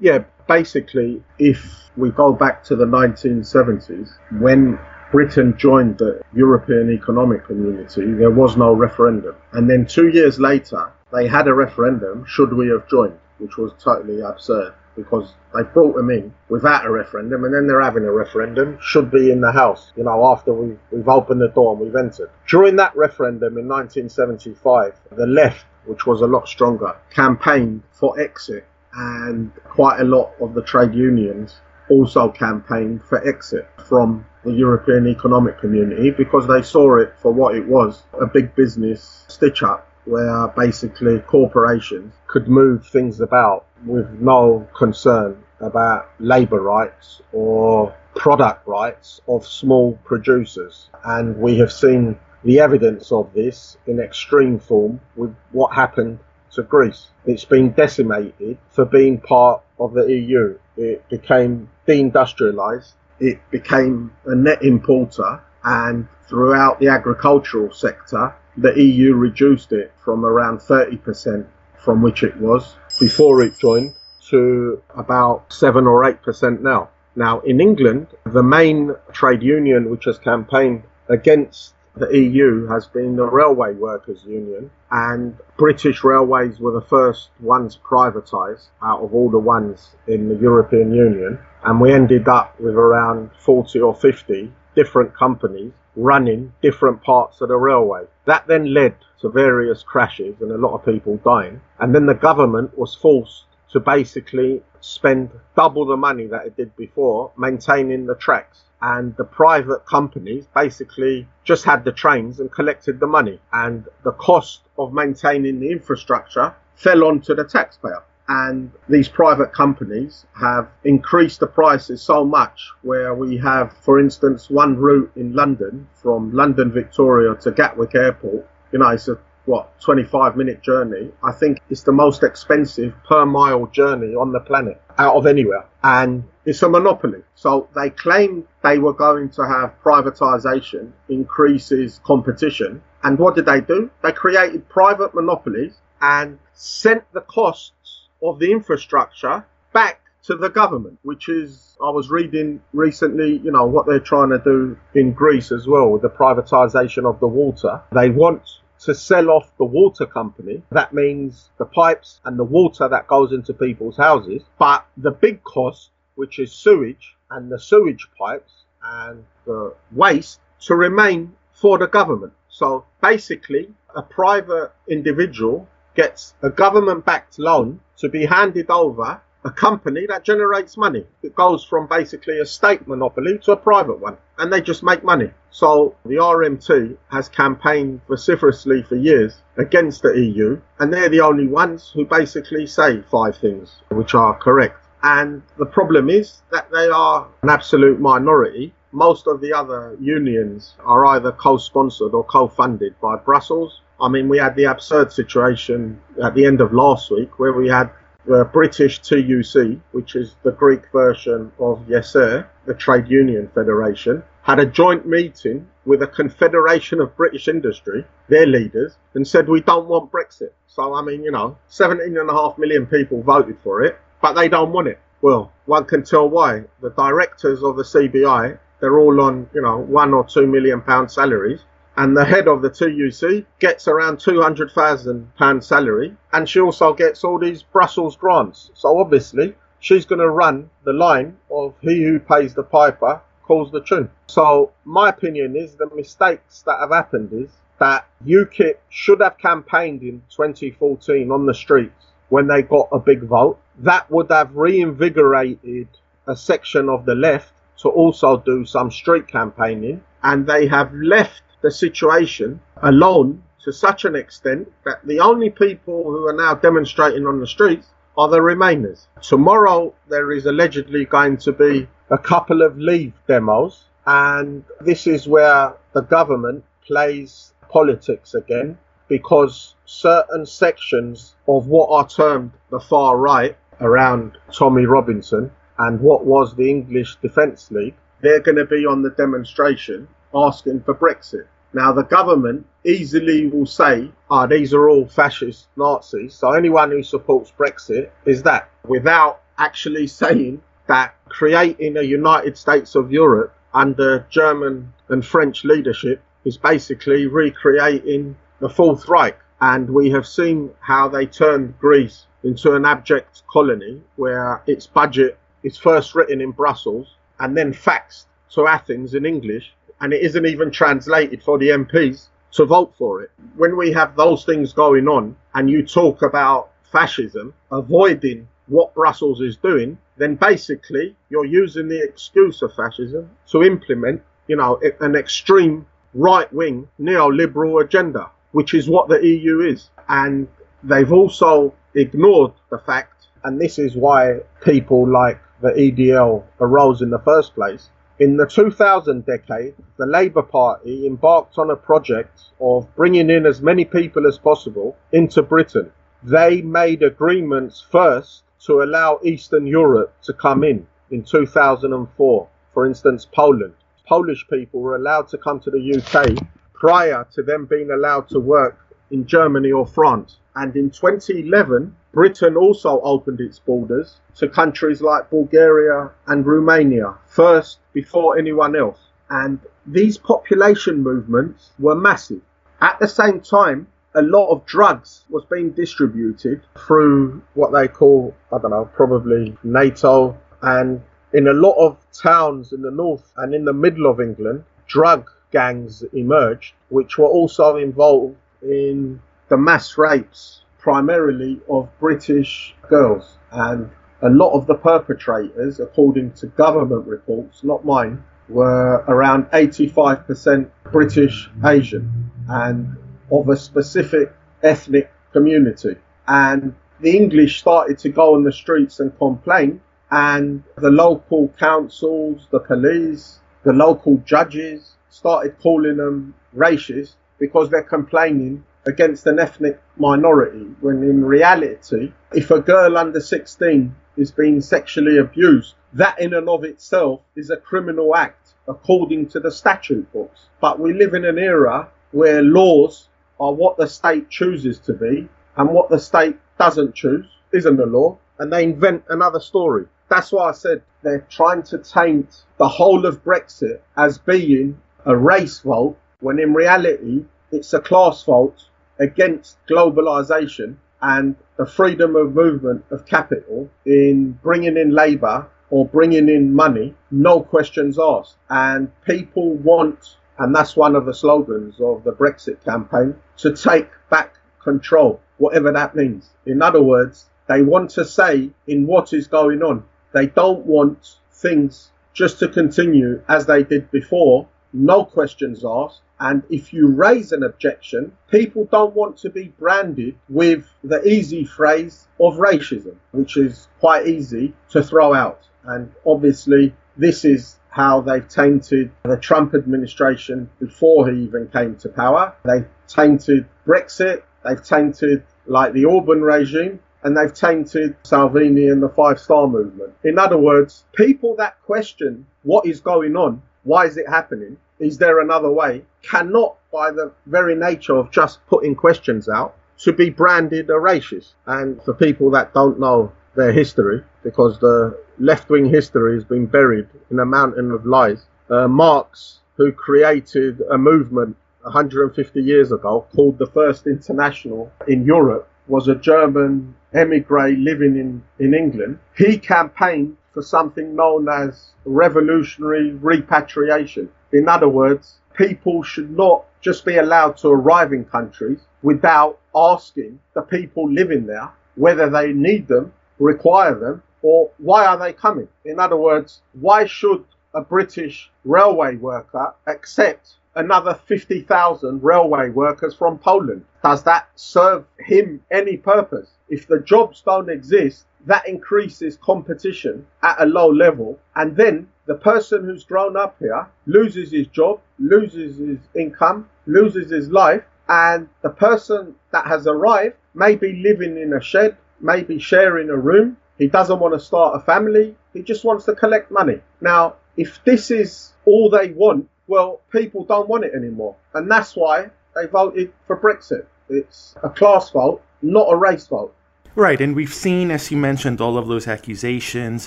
[0.00, 4.10] Yeah, basically, if we go back to the 1970s,
[4.40, 4.78] when
[5.14, 9.36] Britain joined the European Economic Community, there was no referendum.
[9.52, 13.70] And then two years later, they had a referendum should we have joined, which was
[13.78, 14.74] totally absurd.
[14.96, 19.08] because they brought them in without a referendum and then they're having a referendum should
[19.10, 22.30] be in the house you know after we've, we've opened the door and we've entered
[22.46, 28.64] during that referendum in 1975 the left which was a lot stronger campaigned for exit
[28.94, 31.60] and quite a lot of the trade unions
[31.90, 37.54] also campaigned for exit from the European Economic Community because they saw it for what
[37.54, 44.10] it was a big business stitch up where basically corporations could move things about with
[44.20, 50.90] no concern about labour rights or product rights of small producers.
[51.04, 56.18] And we have seen the evidence of this in extreme form with what happened
[56.52, 57.08] to Greece.
[57.24, 60.58] It's been decimated for being part of the EU.
[60.76, 62.92] It became deindustrialized.
[63.20, 70.24] It became a net importer and throughout the agricultural sector, the EU reduced it from
[70.24, 71.46] around 30%
[71.76, 73.94] from which it was before it joined
[74.28, 76.88] to about 7 or 8% now.
[77.16, 83.14] Now, in England, the main trade union which has campaigned against the EU has been
[83.14, 89.30] the Railway Workers Union, and British Railways were the first ones privatised out of all
[89.30, 94.52] the ones in the European Union, and we ended up with around 40 or 50
[94.74, 98.02] different companies running different parts of the railway.
[98.24, 102.14] That then led to various crashes and a lot of people dying, and then the
[102.14, 108.14] government was forced to basically spend double the money that it did before maintaining the
[108.14, 108.64] tracks.
[108.82, 113.40] And the private companies basically just had the trains and collected the money.
[113.52, 118.02] And the cost of maintaining the infrastructure fell onto the taxpayer.
[118.28, 124.48] And these private companies have increased the prices so much where we have for instance
[124.48, 129.78] one route in london from london victoria to gatwick airport you know it's a what
[129.80, 134.80] 25 minute journey i think it's the most expensive per mile journey on the planet
[134.98, 135.66] out of anywhere.
[135.82, 137.22] And it's a monopoly.
[137.34, 142.82] So they claimed they were going to have privatization increases competition.
[143.02, 143.90] And what did they do?
[144.02, 150.98] They created private monopolies and sent the costs of the infrastructure back to the government,
[151.02, 155.52] which is, I was reading recently, you know, what they're trying to do in Greece
[155.52, 157.82] as well with the privatization of the water.
[157.92, 158.42] They want
[158.84, 160.62] to sell off the water company.
[160.70, 164.42] That means the pipes and the water that goes into people's houses.
[164.58, 170.74] But the big cost, which is sewage and the sewage pipes and the waste, to
[170.74, 172.32] remain for the government.
[172.48, 179.50] So basically, a private individual gets a government backed loan to be handed over a
[179.50, 181.04] company that generates money.
[181.22, 185.04] It goes from basically a state monopoly to a private one, and they just make
[185.04, 185.30] money.
[185.50, 191.46] So the RMT has campaigned vociferously for years against the EU, and they're the only
[191.46, 194.78] ones who basically say five things which are correct.
[195.02, 198.72] And the problem is that they are an absolute minority.
[198.92, 203.82] Most of the other unions are either co sponsored or co funded by Brussels.
[204.00, 207.68] I mean, we had the absurd situation at the end of last week where we
[207.68, 207.90] had
[208.26, 214.58] the British TUC, which is the Greek version of YESER, the Trade Union Federation, had
[214.58, 219.88] a joint meeting with a confederation of British industry, their leaders, and said, we don't
[219.88, 220.52] want Brexit.
[220.66, 224.88] So, I mean, you know, 17.5 million people voted for it, but they don't want
[224.88, 224.98] it.
[225.20, 226.64] Well, one can tell why.
[226.80, 231.10] The directors of the CBI, they're all on, you know, one or two million pound
[231.10, 231.60] salaries
[231.96, 237.38] and the head of the TUC gets around £200,000 salary, and she also gets all
[237.38, 238.70] these Brussels grants.
[238.74, 243.70] So obviously, she's going to run the line of he who pays the piper calls
[243.70, 244.10] the tune.
[244.26, 250.02] So my opinion is the mistakes that have happened is that UKIP should have campaigned
[250.02, 253.58] in 2014 on the streets when they got a big vote.
[253.78, 255.88] That would have reinvigorated
[256.26, 261.42] a section of the left to also do some street campaigning, and they have left
[261.64, 267.26] the situation alone to such an extent that the only people who are now demonstrating
[267.26, 267.86] on the streets
[268.18, 269.06] are the Remainers.
[269.22, 275.26] Tomorrow there is allegedly going to be a couple of leave demos, and this is
[275.26, 278.76] where the government plays politics again
[279.08, 286.26] because certain sections of what are termed the far right around Tommy Robinson and what
[286.26, 291.46] was the English Defence League, they're going to be on the demonstration asking for Brexit.
[291.74, 297.02] Now, the government easily will say, oh, these are all fascist Nazis, so anyone who
[297.02, 304.24] supports Brexit is that, without actually saying that creating a United States of Europe under
[304.30, 309.38] German and French leadership is basically recreating the Fourth Reich.
[309.60, 315.38] And we have seen how they turned Greece into an abject colony where its budget
[315.64, 319.72] is first written in Brussels and then faxed to Athens in English,
[320.04, 323.30] and it isn't even translated for the MPs to vote for it.
[323.56, 329.40] When we have those things going on and you talk about fascism, avoiding what Brussels
[329.40, 335.14] is doing, then basically you're using the excuse of fascism to implement, you know, an
[335.14, 339.88] extreme right wing neoliberal agenda, which is what the EU is.
[340.10, 340.48] And
[340.82, 347.08] they've also ignored the fact, and this is why people like the EDL arose in
[347.08, 347.88] the first place.
[348.20, 353.60] In the 2000 decade, the Labour Party embarked on a project of bringing in as
[353.60, 355.90] many people as possible into Britain.
[356.22, 362.48] They made agreements first to allow Eastern Europe to come in in 2004.
[362.72, 363.74] For instance, Poland.
[364.06, 366.38] Polish people were allowed to come to the UK
[366.72, 368.78] prior to them being allowed to work
[369.10, 370.38] in Germany or France.
[370.56, 377.78] And in 2011, Britain also opened its borders to countries like Bulgaria and Romania first
[377.92, 379.00] before anyone else.
[379.30, 382.40] And these population movements were massive.
[382.80, 388.34] At the same time, a lot of drugs was being distributed through what they call,
[388.52, 391.02] I don't know, probably NATO and
[391.32, 395.28] in a lot of towns in the north and in the middle of England, drug
[395.50, 403.38] gangs emerged, which were also involved in the mass rapes, primarily of British girls.
[403.50, 403.90] And
[404.22, 411.50] a lot of the perpetrators, according to government reports, not mine, were around 85% British
[411.64, 412.96] Asian and
[413.32, 414.32] of a specific
[414.62, 415.96] ethnic community.
[416.26, 419.80] And the English started to go on the streets and complain
[420.10, 427.82] and the local councils, the police, the local judges started calling them racist because they're
[427.82, 434.60] complaining against an ethnic minority when in reality if a girl under 16 is being
[434.60, 440.10] sexually abused that in and of itself is a criminal act according to the statute
[440.12, 440.46] books.
[440.60, 443.08] But we live in an era where laws
[443.38, 447.86] are what the state chooses to be and what the state doesn't choose isn't a
[447.86, 449.86] law and they invent another story.
[450.08, 455.16] That's why I said they're trying to taint the whole of Brexit as being a
[455.16, 458.64] race vote, when in reality it's a class vote
[458.98, 466.28] against globalization and the freedom of movement of capital in bringing in labour or bringing
[466.28, 468.36] in money, no questions asked.
[468.48, 473.90] And people want, and that's one of the slogans of the Brexit campaign, to take
[474.10, 476.30] back control, whatever that means.
[476.46, 479.84] In other words, they want to say in what is going on.
[480.12, 486.00] They don't want things just to continue as they did before, no questions asked.
[486.20, 491.44] And if you raise an objection, people don't want to be branded with the easy
[491.44, 495.40] phrase of racism, which is quite easy to throw out.
[495.64, 501.88] And obviously, this is how they've tainted the Trump administration before he even came to
[501.88, 502.34] power.
[502.44, 504.22] They've tainted Brexit.
[504.44, 509.92] They've tainted like the Orban regime and they've tainted Salvini and the Five Star Movement.
[510.04, 514.98] In other words, people that question what is going on, why is it happening, is
[514.98, 520.10] there another way, cannot, by the very nature of just putting questions out, to be
[520.10, 521.32] branded a racist.
[521.46, 526.46] And for people that don't know their history, because the left wing history has been
[526.46, 533.06] buried in a mountain of lies, uh, Marx, who created a movement 150 years ago
[533.14, 539.38] called the First International in Europe, was a German emigre living in, in England, he
[539.38, 544.08] campaigned for something known as revolutionary repatriation.
[544.34, 550.18] In other words, people should not just be allowed to arrive in countries without asking
[550.34, 555.46] the people living there whether they need them, require them, or why are they coming?
[555.64, 557.24] In other words, why should
[557.54, 563.64] a British railway worker accept another 50,000 railway workers from Poland.
[563.82, 566.30] Does that serve him any purpose?
[566.48, 571.18] If the jobs don't exist, that increases competition at a low level.
[571.34, 577.10] And then the person who's grown up here loses his job, loses his income, loses
[577.10, 577.64] his life.
[577.88, 582.96] And the person that has arrived may be living in a shed, maybe sharing a
[582.96, 583.36] room.
[583.58, 585.16] He doesn't want to start a family.
[585.32, 586.60] He just wants to collect money.
[586.80, 591.16] Now, if this is all they want well, people don't want it anymore.
[591.34, 593.66] And that's why they voted for Brexit.
[593.88, 596.34] It's a class vote, not a race vote.
[596.76, 599.86] Right, and we've seen, as you mentioned, all of those accusations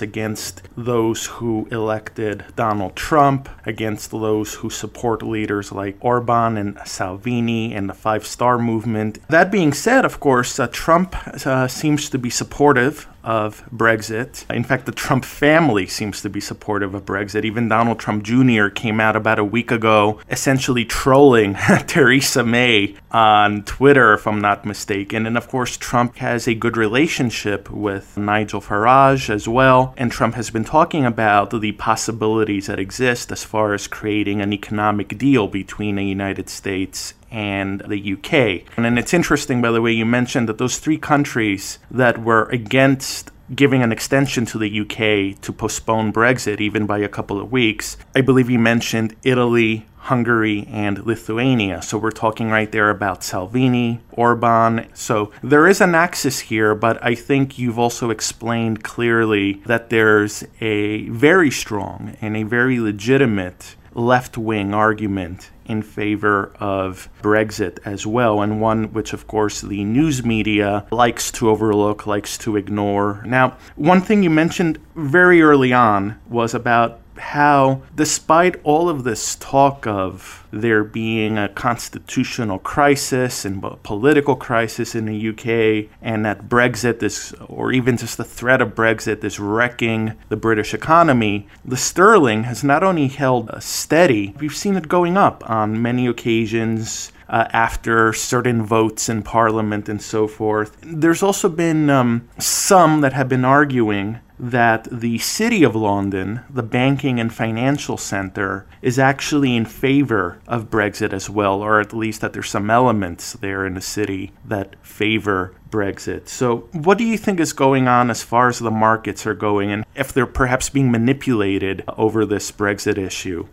[0.00, 7.74] against those who elected Donald Trump, against those who support leaders like Orban and Salvini
[7.74, 9.18] and the Five Star Movement.
[9.28, 11.14] That being said, of course, uh, Trump
[11.46, 14.50] uh, seems to be supportive of Brexit.
[14.50, 17.44] In fact, the Trump family seems to be supportive of Brexit.
[17.44, 18.68] Even Donald Trump Jr.
[18.68, 21.52] came out about a week ago essentially trolling
[21.86, 25.26] Theresa May on Twitter, if I'm not mistaken.
[25.26, 29.92] And of course, Trump has a good relationship with Nigel Farage as well.
[29.98, 34.54] And Trump has been talking about the possibilities that exist as far as creating an
[34.54, 38.66] economic deal between the United States and the UK.
[38.76, 43.30] And it's interesting, by the way, you mentioned that those three countries that were against
[43.54, 47.96] giving an extension to the UK to postpone Brexit even by a couple of weeks,
[48.14, 51.82] I believe you mentioned Italy, Hungary, and Lithuania.
[51.82, 54.88] So we're talking right there about Salvini, Orban.
[54.94, 60.44] So there is an axis here, but I think you've also explained clearly that there's
[60.60, 68.06] a very strong and a very legitimate left wing argument in favor of Brexit as
[68.06, 73.22] well, and one which, of course, the news media likes to overlook, likes to ignore.
[73.26, 79.36] Now, one thing you mentioned very early on was about how, despite all of this
[79.36, 86.24] talk of there being a constitutional crisis and a political crisis in the UK, and
[86.24, 91.46] that Brexit is, or even just the threat of Brexit, is wrecking the British economy,
[91.64, 97.12] the sterling has not only held steady, we've seen it going up on many occasions.
[97.30, 100.78] Uh, after certain votes in Parliament and so forth.
[100.80, 106.62] There's also been um, some that have been arguing that the City of London, the
[106.62, 112.20] banking and financial center, is actually in favor of Brexit as well, or at least
[112.20, 116.28] that there's some elements there in the city that favor Brexit.
[116.28, 119.70] So, what do you think is going on as far as the markets are going,
[119.70, 123.46] and if they're perhaps being manipulated over this Brexit issue?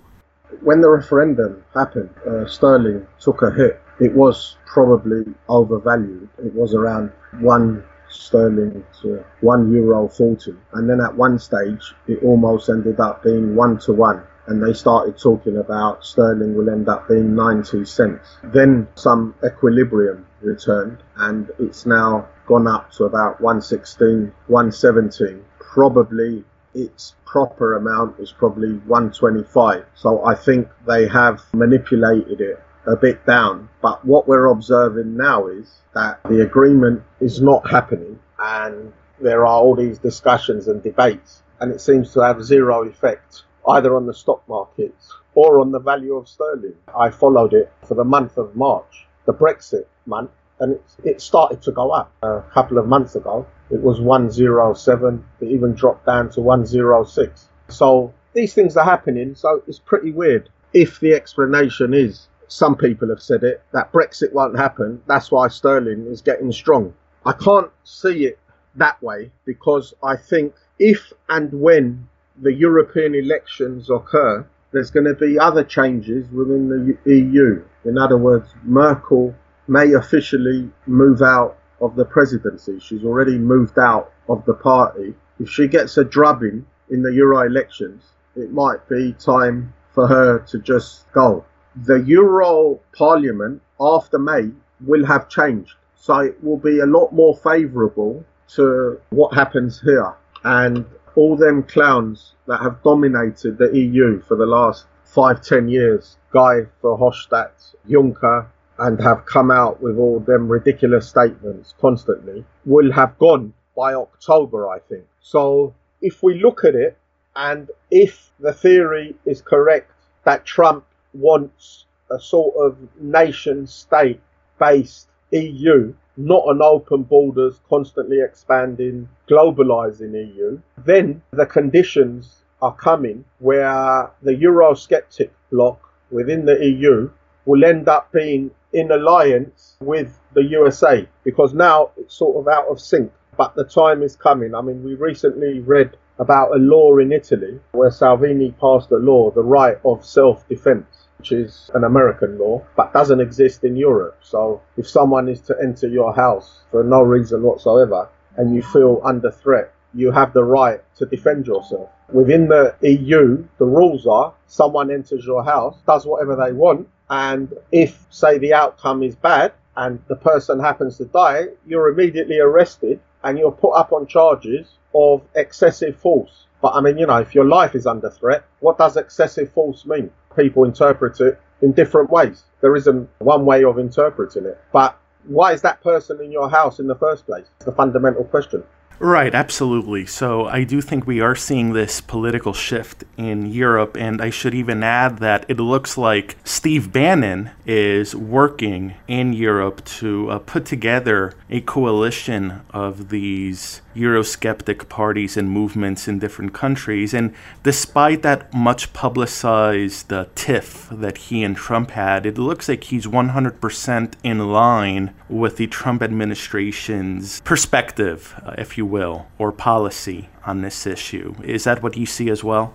[0.62, 3.82] When the referendum happened, uh, sterling took a hit.
[4.00, 6.30] It was probably overvalued.
[6.38, 7.84] It was around one
[8.16, 13.56] sterling to one euro forty, and then at one stage it almost ended up being
[13.56, 14.24] one to one.
[14.48, 18.38] And they started talking about sterling will end up being 90 cents.
[18.44, 25.44] Then some equilibrium returned, and it's now gone up to about 116, 117.
[25.60, 26.44] Probably
[26.76, 29.86] its proper amount is probably 125.
[29.96, 33.70] So I think they have manipulated it a bit down.
[33.82, 39.48] But what we're observing now is that the agreement is not happening and there are
[39.48, 44.14] all these discussions and debates and it seems to have zero effect either on the
[44.14, 46.76] stock markets or on the value of sterling.
[46.98, 51.72] I followed it for the month of March, the Brexit month, and it, started to
[51.72, 53.46] go up a couple of months ago.
[53.70, 57.50] It was 107, it even dropped down to 106.
[57.68, 60.50] So these things are happening, so it's pretty weird.
[60.74, 65.02] If the explanation is some people have said it, that Brexit won't happen.
[65.08, 66.94] That's why sterling is getting strong.
[67.26, 68.40] I can't see it
[68.76, 72.08] that way because I think if and when
[72.42, 77.64] the European elections occur, there's going to be other changes within the EU.
[77.86, 79.34] In other words, Merkel
[79.68, 82.80] may officially move out of the presidency.
[82.80, 85.14] She's already moved out of the party.
[85.40, 88.04] If she gets a drubbing in the Euro elections,
[88.36, 94.52] it might be time for her to just go the Euro Parliament after May
[94.82, 95.76] will have changed.
[95.96, 98.24] So it will be a lot more favourable
[98.56, 100.14] to what happens here.
[100.44, 106.18] And all them clowns that have dominated the EU for the last five, ten years,
[106.32, 108.48] Guy Verhofstadt, Juncker,
[108.78, 114.70] and have come out with all them ridiculous statements constantly, will have gone by October,
[114.70, 115.06] I think.
[115.22, 116.98] So if we look at it,
[117.36, 119.92] and if the theory is correct
[120.24, 120.86] that Trump
[121.16, 124.22] wants a sort of nation state
[124.60, 133.26] based EU, not an open borders, constantly expanding, globalizing EU, then the conditions are coming
[133.40, 135.80] where the Eurosceptic bloc
[136.12, 137.10] within the EU
[137.46, 142.68] will end up being in alliance with the USA because now it's sort of out
[142.68, 143.12] of sync.
[143.38, 144.56] But the time is coming.
[144.56, 149.32] I mean, we recently read about a law in Italy where Salvini passed a law,
[149.32, 154.20] the right of self defense which is an American law, but doesn't exist in Europe.
[154.22, 159.02] So if someone is to enter your house for no reason whatsoever and you feel
[159.04, 161.90] under threat, you have the right to defend yourself.
[162.14, 167.52] Within the EU, the rules are someone enters your house, does whatever they want, and
[167.72, 173.00] if, say, the outcome is bad and the person happens to die, you're immediately arrested
[173.24, 176.46] and you're put up on charges of excessive force.
[176.62, 179.88] But I mean, you know, if your life is under threat, what does excessive force
[179.88, 180.12] mean?
[180.36, 182.44] People interpret it in different ways.
[182.62, 184.60] There isn't one way of interpreting it.
[184.72, 187.46] But why is that person in your house in the first place?
[187.58, 188.64] It's the fundamental question.
[189.00, 190.06] Right, absolutely.
[190.06, 194.54] So I do think we are seeing this political shift in Europe, and I should
[194.54, 200.66] even add that it looks like Steve Bannon is working in Europe to uh, put
[200.66, 207.14] together a coalition of these Eurosceptic parties and movements in different countries.
[207.14, 207.34] And
[207.64, 213.08] despite that much publicized uh, tiff that he and Trump had, it looks like he's
[213.08, 220.62] 100% in line with the Trump administration's perspective, uh, if you will, or policy on
[220.62, 221.36] this issue.
[221.44, 222.74] Is that what you see as well?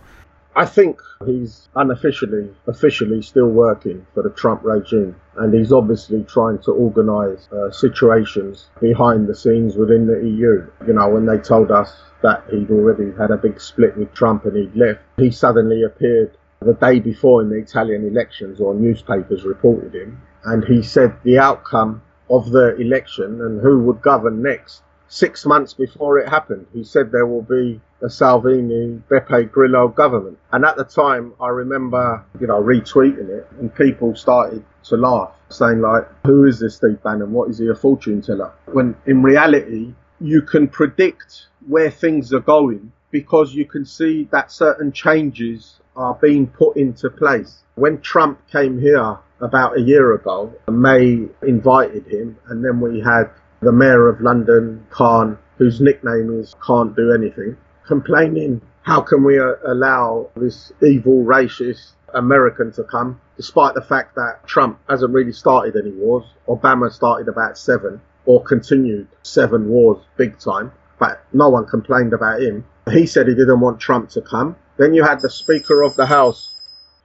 [0.57, 6.59] I think he's unofficially, officially still working for the Trump regime, and he's obviously trying
[6.61, 10.67] to organise uh, situations behind the scenes within the EU.
[10.87, 14.45] You know, when they told us that he'd already had a big split with Trump
[14.45, 19.45] and he'd left, he suddenly appeared the day before in the Italian elections, or newspapers
[19.45, 24.83] reported him, and he said the outcome of the election and who would govern next
[25.11, 26.67] six months before it happened.
[26.73, 30.39] He said there will be a Salvini Beppe Grillo government.
[30.53, 35.33] And at the time, I remember, you know, retweeting it and people started to laugh,
[35.51, 37.33] saying like, who is this Steve Bannon?
[37.33, 38.53] What is he, a fortune teller?
[38.67, 44.53] When in reality, you can predict where things are going because you can see that
[44.53, 47.65] certain changes are being put into place.
[47.75, 53.31] When Trump came here about a year ago, May invited him and then we had
[53.63, 57.57] the mayor of London, Khan, whose nickname is Can't Do Anything,
[57.87, 64.15] complaining, how can we uh, allow this evil, racist American to come, despite the fact
[64.15, 66.25] that Trump hasn't really started any wars.
[66.49, 72.41] Obama started about seven, or continued seven wars big time, but no one complained about
[72.41, 72.65] him.
[72.91, 74.57] He said he didn't want Trump to come.
[74.77, 76.55] Then you had the Speaker of the House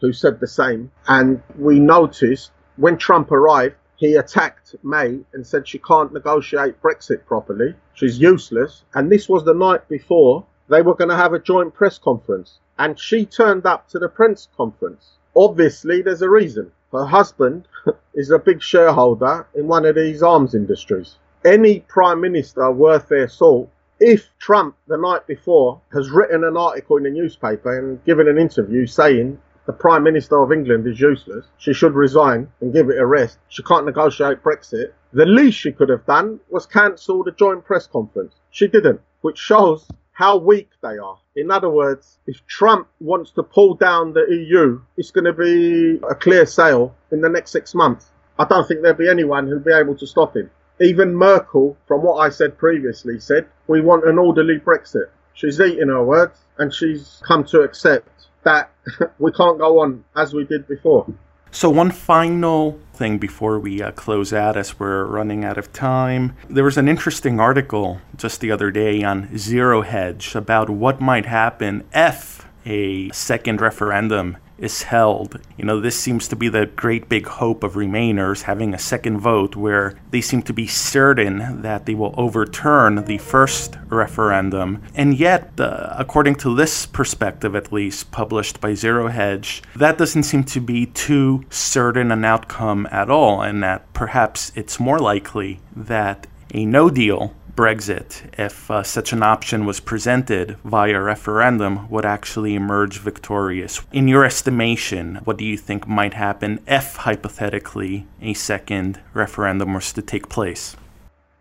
[0.01, 5.67] who said the same, and we noticed when Trump arrived, he attacked May and said
[5.67, 7.75] she can't negotiate Brexit properly.
[7.93, 8.83] She's useless.
[8.93, 12.59] And this was the night before they were going to have a joint press conference.
[12.77, 15.17] And she turned up to the press conference.
[15.35, 16.71] Obviously, there's a reason.
[16.91, 17.67] Her husband
[18.13, 21.15] is a big shareholder in one of these arms industries.
[21.45, 23.69] Any prime minister worth their salt,
[23.99, 28.37] if Trump the night before has written an article in a newspaper and given an
[28.37, 31.45] interview saying the Prime Minister of England is useless.
[31.57, 33.39] She should resign and give it a rest.
[33.49, 34.91] She can't negotiate Brexit.
[35.11, 38.36] The least she could have done was cancel the joint press conference.
[38.51, 41.18] She didn't, which shows how weak they are.
[41.36, 45.99] In other words, if Trump wants to pull down the EU, it's going to be
[46.09, 48.11] a clear sail in the next six months.
[48.38, 50.51] I don't think there'll be anyone who'll be able to stop him.
[50.80, 55.09] Even Merkel, from what I said previously, said, we want an orderly Brexit.
[55.34, 58.71] She's eaten her words and she's come to accept that
[59.19, 61.05] we can't go on as we did before.
[61.51, 66.35] So, one final thing before we uh, close out, as we're running out of time.
[66.49, 71.25] There was an interesting article just the other day on Zero Hedge about what might
[71.25, 75.39] happen if a second referendum is held.
[75.58, 79.20] You know, this seems to be the great big hope of Remainers having a second
[79.20, 84.82] vote where they seem to be certain that they will overturn the first referendum.
[84.93, 90.24] And yet, uh, according to this perspective at least, published by Zero Hedge, that doesn't
[90.24, 95.60] seem to be too certain an outcome at all, and that perhaps it's more likely
[95.76, 102.06] that a no deal Brexit, if uh, such an option was presented via referendum, would
[102.06, 103.82] actually emerge victorious.
[103.93, 109.93] In your estimation, what do you think might happen if, hypothetically, a second referendum was
[109.93, 110.76] to take place?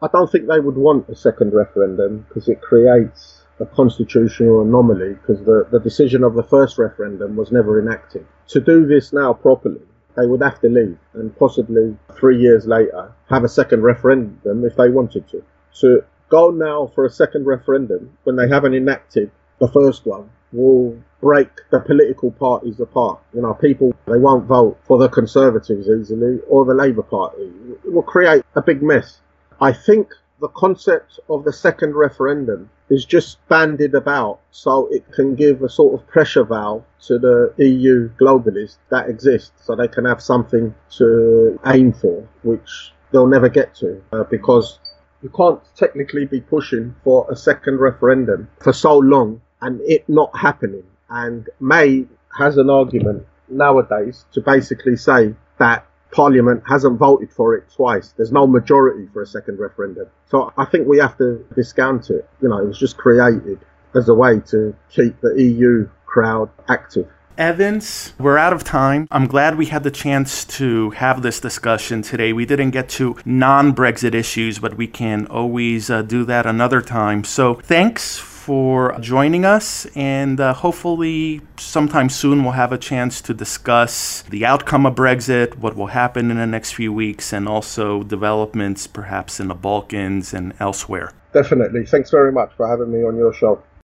[0.01, 5.15] I don't think they would want a second referendum because it creates a constitutional anomaly
[5.15, 8.25] because the, the decision of the first referendum was never enacted.
[8.49, 9.83] To do this now properly,
[10.17, 14.77] they would have to leave and possibly three years later have a second referendum if
[14.77, 15.43] they wanted to
[15.81, 20.97] to go now for a second referendum when they haven't enacted the first one will
[21.20, 23.20] break the political parties apart.
[23.35, 27.51] You know, people, they won't vote for the Conservatives easily or the Labour Party.
[27.85, 29.20] It will create a big mess.
[29.61, 30.09] I think
[30.41, 35.68] the concept of the second referendum is just bandied about so it can give a
[35.68, 40.75] sort of pressure valve to the EU globalists that exist so they can have something
[40.99, 44.79] to aim for, which they'll never get to uh, because
[45.25, 50.31] you can't technically be pushing for a second referendum for so long and it not
[50.39, 50.85] happening.
[51.09, 52.05] And May
[52.39, 58.12] has an argument nowadays to basically say that Parliament hasn't voted for it twice.
[58.16, 60.09] There's no majority for a second referendum.
[60.27, 62.29] So I think we have to discount it.
[62.43, 63.61] You know, it was just created
[63.95, 67.09] as a way to keep the EU crowd active.
[67.37, 69.09] Evans, we're out of time.
[69.11, 72.32] I'm glad we had the chance to have this discussion today.
[72.32, 76.80] We didn't get to non Brexit issues, but we can always uh, do that another
[76.80, 77.24] time.
[77.24, 83.35] So thanks for joining us, and uh, hopefully, sometime soon, we'll have a chance to
[83.35, 88.05] discuss the outcome of Brexit, what will happen in the next few weeks, and also
[88.05, 91.11] developments perhaps in the Balkans and elsewhere.
[91.32, 91.85] Definitely.
[91.87, 93.61] Thanks very much for having me on your show.